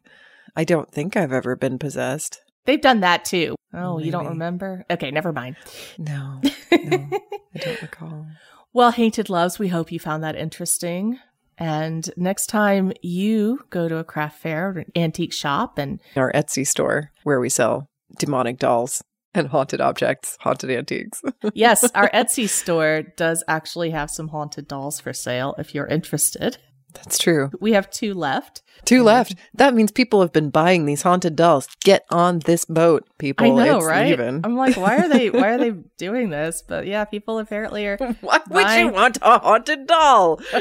I 0.56 0.64
don't 0.64 0.92
think 0.92 1.18
I've 1.18 1.34
ever 1.34 1.56
been 1.56 1.80
possessed. 1.80 2.42
They've 2.66 2.80
done 2.80 3.00
that 3.02 3.26
too. 3.26 3.56
Oh, 3.74 3.98
you 3.98 4.12
don't 4.12 4.28
remember? 4.28 4.86
Okay, 4.90 5.10
never 5.10 5.34
mind. 5.34 5.56
No, 5.98 6.40
no, 6.72 7.10
I 7.10 7.58
don't 7.60 7.82
recall. 7.82 8.28
Well, 8.76 8.92
Haunted 8.92 9.30
Loves, 9.30 9.60
we 9.60 9.68
hope 9.68 9.92
you 9.92 10.00
found 10.00 10.24
that 10.24 10.36
interesting. 10.36 11.20
And 11.60 12.10
next 12.18 12.48
time 12.48 12.92
you 13.04 13.60
go 13.70 13.88
to 13.88 13.98
a 13.98 14.04
craft 14.04 14.42
fair 14.42 14.70
or 14.70 14.80
an 14.80 14.92
antique 14.96 15.32
shop 15.32 15.78
and 15.78 16.00
Our 16.16 16.32
Etsy 16.32 16.66
store 16.66 17.12
where 17.22 17.40
we 17.40 17.50
sell 17.50 17.88
demonic 18.18 18.58
dolls 18.58 19.04
and 19.36 19.48
haunted 19.48 19.80
objects, 19.80 20.38
haunted 20.40 20.72
antiques. 20.72 21.22
yes, 21.54 21.88
our 21.94 22.10
Etsy 22.10 22.50
store 22.50 23.04
does 23.16 23.44
actually 23.48 23.92
have 23.92 24.10
some 24.10 24.30
haunted 24.30 24.68
dolls 24.68 25.00
for 25.00 25.14
sale 25.14 25.54
if 25.60 25.76
you're 25.76 25.88
interested. 25.88 26.58
That's 26.94 27.18
true. 27.18 27.52
We 27.60 27.74
have 27.74 27.90
two 27.90 28.14
left. 28.14 28.62
Two 28.86 29.04
left. 29.04 29.36
That 29.54 29.74
means 29.74 29.92
people 29.92 30.20
have 30.22 30.34
been 30.34 30.50
buying 30.50 30.86
these 30.86 31.04
haunted 31.04 31.36
dolls. 31.36 31.68
Get 31.84 32.06
on 32.10 32.40
this 32.40 32.66
boat, 32.66 33.08
people. 33.18 33.46
I 33.46 33.66
know, 33.66 33.78
It's 33.78 33.86
right? 33.86 34.08
leaving. 34.10 34.42
I'm 34.44 34.56
like, 34.58 34.76
why 34.76 34.98
are 34.98 35.08
they 35.08 35.30
why 35.30 35.50
are 35.52 35.58
they 35.58 35.72
doing 35.98 36.30
this? 36.30 36.64
But 36.68 36.86
yeah, 36.86 37.06
people 37.06 37.40
apparently 37.40 37.86
are 37.88 37.98
Why 38.22 38.40
would 38.50 38.72
you 38.80 38.90
want 38.90 39.18
a 39.22 39.40
haunted 39.40 39.88
doll? 39.88 40.38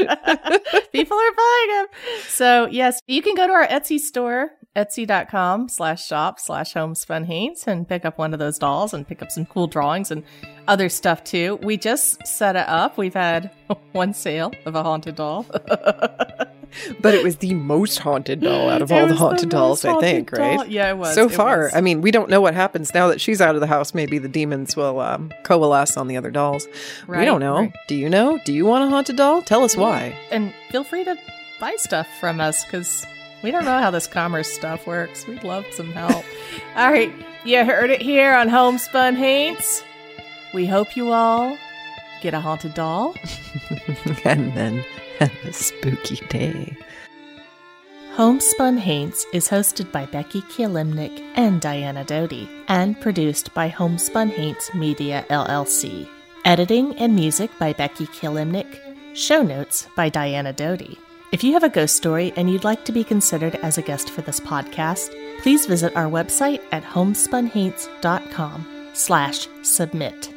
People 0.93 1.17
are 1.19 1.35
buying 1.37 1.69
them. 1.71 1.87
So 2.29 2.67
yes, 2.71 3.01
you 3.07 3.23
can 3.23 3.35
go 3.35 3.47
to 3.47 3.53
our 3.53 3.67
Etsy 3.67 3.99
store, 3.99 4.51
etsy.com 4.75 5.69
slash 5.69 6.07
shop 6.07 6.41
slash 6.41 6.73
homespun 6.73 7.25
haints 7.25 7.67
and 7.67 7.87
pick 7.89 8.05
up 8.05 8.19
one 8.19 8.33
of 8.33 8.39
those 8.39 8.59
dolls 8.59 8.95
and 8.95 9.07
pick 9.07 9.23
up 9.23 9.31
some 9.31 9.45
cool 9.47 9.67
drawings 9.67 10.11
and 10.11 10.23
other 10.67 10.89
stuff 10.89 11.23
too. 11.25 11.59
We 11.63 11.77
just 11.77 12.27
set 12.27 12.57
it 12.57 12.69
up. 12.69 12.97
We've 12.97 13.15
had 13.15 13.51
one 13.93 14.15
sale 14.15 14.53
of 14.65 14.75
a 14.75 14.83
haunted 14.83 15.17
doll. 15.17 15.45
but 17.01 17.15
it 17.15 17.23
was 17.23 17.37
the 17.37 17.53
most 17.55 17.99
haunted 17.99 18.41
doll 18.41 18.71
out 18.71 18.81
of 18.83 18.91
It 18.91 18.99
all 19.01 19.07
the 19.07 19.15
haunted 19.15 19.51
dolls, 19.51 19.85
most 19.85 19.97
I 19.97 20.01
think, 20.01 20.31
doll. 20.31 20.57
right? 20.59 20.69
Yeah, 20.69 20.91
it 20.91 20.97
was. 20.97 21.15
So 21.15 21.27
It 21.27 21.33
far, 21.33 21.65
was. 21.65 21.75
I 21.75 21.81
mean, 21.83 22.01
we 22.01 22.11
don't 22.11 22.31
know 22.31 22.41
what 22.41 22.55
happens 22.55 22.95
now 22.95 23.09
that 23.09 23.21
she's 23.21 23.41
out 23.43 23.55
of 23.55 23.61
the 23.61 23.67
house. 23.67 23.93
Maybe 23.93 24.19
the 24.19 24.29
demons 24.29 24.75
will 24.77 25.01
um, 25.01 25.33
coalesce 25.43 25.97
on 25.99 26.09
the 26.09 26.17
other 26.17 26.31
dolls. 26.31 26.67
we 27.07 27.25
don't 27.25 27.41
know. 27.41 27.57
right. 27.61 27.75
Do 27.89 27.95
you 27.95 28.09
know? 28.09 28.39
Do 28.45 28.53
you 28.55 28.65
want 28.65 28.85
a 28.85 28.89
haunted 28.89 29.17
doll? 29.17 29.43
Tell 29.43 29.65
us 29.65 29.77
why. 29.77 30.17
And 30.31 30.55
feel 30.71 30.85
free 30.85 31.05
to 31.05 31.17
buy 31.61 31.75
stuff 31.77 32.09
from 32.21 32.41
us 32.41 32.65
because 32.65 33.05
we 33.43 33.51
don't 33.51 33.65
know 33.65 33.79
how 33.79 33.91
this 33.91 34.07
commerce 34.07 34.53
stuff 34.53 34.87
works. 34.87 35.27
We'd 35.27 35.45
love 35.45 35.67
some 35.73 35.93
help. 35.93 36.25
all 36.77 36.91
right, 36.91 37.13
you 37.45 37.65
heard 37.65 37.91
it 37.91 38.03
here 38.03 38.35
on 38.35 38.49
Homespun 38.49 39.17
Haints. 39.17 39.83
We 40.55 40.67
hope 40.67 40.97
you 40.97 41.13
all 41.13 41.57
get 42.21 42.35
a 42.35 42.41
haunted 42.41 42.75
doll. 42.75 43.15
and 44.25 44.57
then 44.57 44.85
have 45.19 45.33
a 45.45 45.53
spooky 45.53 46.17
day. 46.29 46.77
Homespun 48.15 48.77
Haints 48.77 49.25
is 49.33 49.49
hosted 49.49 49.91
by 49.91 50.05
Becky 50.05 50.43
Kielimnik 50.43 51.19
and 51.35 51.63
Diana 51.63 52.05
Doty 52.05 52.47
and 52.69 53.01
produced 53.01 53.55
by 53.55 53.69
Homespun 53.69 54.29
Haints 54.29 54.75
Media 54.75 55.25
LLC. 55.31 56.07
Editing 56.45 56.95
and 56.99 57.15
music 57.15 57.51
by 57.59 57.73
Becky 57.73 58.07
Kielimnik. 58.07 59.17
Show 59.17 59.43
notes 59.43 59.89
by 59.97 60.11
Diana 60.11 60.53
Doty. 60.53 60.99
If 61.33 61.43
you 61.43 61.55
have 61.55 61.65
a 61.65 61.71
ghost 61.71 61.97
story 61.97 62.31
and 62.37 62.51
you'd 62.51 62.63
like 62.63 62.85
to 62.85 62.93
be 62.93 63.03
considered 63.03 63.55
as 63.63 63.79
a 63.79 63.83
guest 63.83 64.11
for 64.11 64.21
this 64.21 64.39
podcast, 64.39 65.09
please 65.41 65.65
visit 65.65 65.97
our 65.97 66.05
website 66.05 66.61
at 66.73 66.85
homespunhaints.com 66.85 68.91
slash 68.93 69.49
submit. 69.63 70.31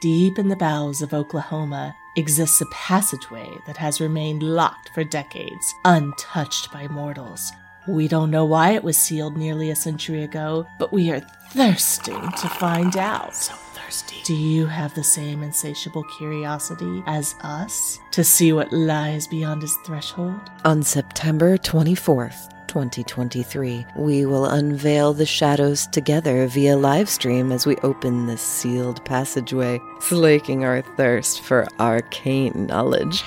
Deep 0.00 0.38
in 0.38 0.48
the 0.48 0.56
bowels 0.56 1.02
of 1.02 1.12
Oklahoma 1.12 1.94
exists 2.16 2.62
a 2.62 2.66
passageway 2.72 3.50
that 3.66 3.76
has 3.76 4.00
remained 4.00 4.42
locked 4.42 4.88
for 4.94 5.04
decades, 5.04 5.74
untouched 5.84 6.72
by 6.72 6.88
mortals. 6.88 7.52
We 7.86 8.08
don't 8.08 8.30
know 8.30 8.46
why 8.46 8.70
it 8.70 8.82
was 8.82 8.96
sealed 8.96 9.36
nearly 9.36 9.70
a 9.70 9.76
century 9.76 10.22
ago, 10.22 10.66
but 10.78 10.90
we 10.90 11.10
are 11.10 11.20
thirsting 11.50 12.30
to 12.40 12.48
find 12.48 12.96
out. 12.96 13.34
So 13.34 13.54
thirsty. 13.74 14.22
Do 14.24 14.34
you 14.34 14.64
have 14.66 14.94
the 14.94 15.04
same 15.04 15.42
insatiable 15.42 16.04
curiosity 16.16 17.02
as 17.06 17.34
us 17.42 17.98
to 18.12 18.24
see 18.24 18.54
what 18.54 18.72
lies 18.72 19.26
beyond 19.26 19.60
his 19.60 19.76
threshold? 19.84 20.40
On 20.64 20.82
September 20.82 21.58
24th, 21.58 22.48
2023, 22.68 23.86
we 23.96 24.24
will 24.24 24.46
unveil 24.46 25.12
the 25.12 25.26
shadows 25.26 25.86
together 25.88 26.46
via 26.46 26.78
live 26.78 27.10
stream 27.10 27.52
as 27.52 27.66
we 27.66 27.76
open 27.78 28.26
this 28.26 28.40
sealed 28.40 29.04
passageway, 29.04 29.78
slaking 30.00 30.64
our 30.64 30.80
thirst 30.80 31.42
for 31.42 31.68
arcane 31.78 32.66
knowledge. 32.66 33.22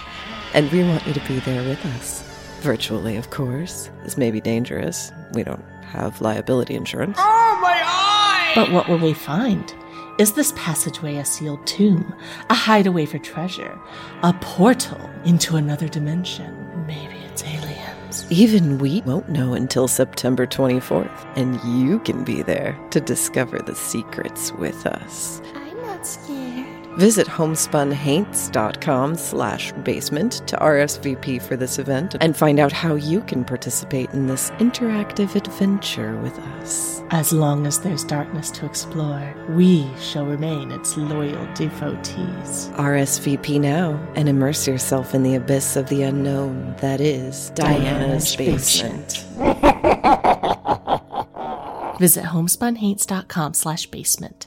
And 0.56 0.72
we 0.72 0.84
want 0.84 1.06
you 1.06 1.14
to 1.14 1.28
be 1.28 1.40
there 1.42 1.64
with 1.64 1.86
us. 1.86 2.27
Virtually, 2.62 3.16
of 3.18 3.30
course. 3.30 3.90
This 4.04 4.18
may 4.18 4.32
be 4.32 4.42
dangerous. 4.42 5.12
We 5.34 5.44
don't 5.44 5.64
have 5.84 6.22
liability 6.22 6.76
insurance. 6.76 7.18
Oh, 7.20 7.60
my 7.62 7.82
eye! 7.84 8.52
But 8.56 8.72
what 8.72 8.90
will 8.90 8.98
we 8.98 9.14
find? 9.14 9.74
Is 10.20 10.34
this 10.34 10.52
passageway 10.56 11.18
a 11.18 11.26
sealed 11.26 11.66
tomb, 11.68 12.14
a 12.50 12.56
hideaway 12.56 13.06
for 13.06 13.20
treasure, 13.20 13.80
a 14.24 14.34
portal 14.42 15.00
into 15.26 15.56
another 15.58 15.88
dimension? 15.88 16.86
Maybe 16.88 17.16
it's 17.26 17.44
aliens. 17.44 18.26
Even 18.32 18.80
we 18.80 19.02
won't 19.02 19.30
know 19.30 19.54
until 19.54 19.88
September 19.88 20.48
24th, 20.48 21.28
and 21.36 21.62
you 21.64 22.00
can 22.00 22.24
be 22.24 22.42
there 22.42 22.76
to 22.90 23.00
discover 23.00 23.60
the 23.60 23.76
secrets 23.76 24.52
with 24.54 24.88
us. 24.88 25.40
I'm 26.98 27.06
not 27.06 27.14
scared. 27.14 27.28
Visit 27.28 27.28
homespunhaints.com 27.28 29.16
slash 29.16 29.72
basement 29.84 30.32
to 30.48 30.58
RSVP 30.58 31.42
for 31.42 31.56
this 31.56 31.80
event 31.80 32.16
and 32.20 32.36
find 32.36 32.60
out 32.60 32.72
how 32.72 32.96
you 32.96 33.22
can 33.22 33.46
participate 33.46 34.10
in 34.12 34.28
this 34.28 34.50
interactive 34.52 35.36
adventure 35.36 36.18
with 36.22 36.38
us. 36.40 37.04
As 37.10 37.32
long 37.32 37.66
as 37.68 37.80
there's 37.80 38.04
darkness 38.04 38.52
to 38.52 38.66
explore, 38.66 39.34
we 39.50 39.88
shall 40.00 40.26
remain 40.26 40.72
its 40.72 40.98
loyal 40.98 41.48
devotees. 41.54 42.70
RSVP 42.76 43.62
now 43.62 43.98
and 44.16 44.28
immerse 44.28 44.68
yourself 44.68 45.16
in 45.16 45.24
the 45.24 45.36
abyss 45.36 45.78
of 45.78 45.88
the 45.90 46.04
unknown 46.04 46.76
that 46.80 47.00
is 47.00 47.52
Diana's, 47.52 48.36
Diana's 48.36 48.36
basement. 48.36 49.24
Visit 52.00 52.26
homespunhaints.com 52.26 53.54
slash 53.54 53.86
basement. 53.88 54.47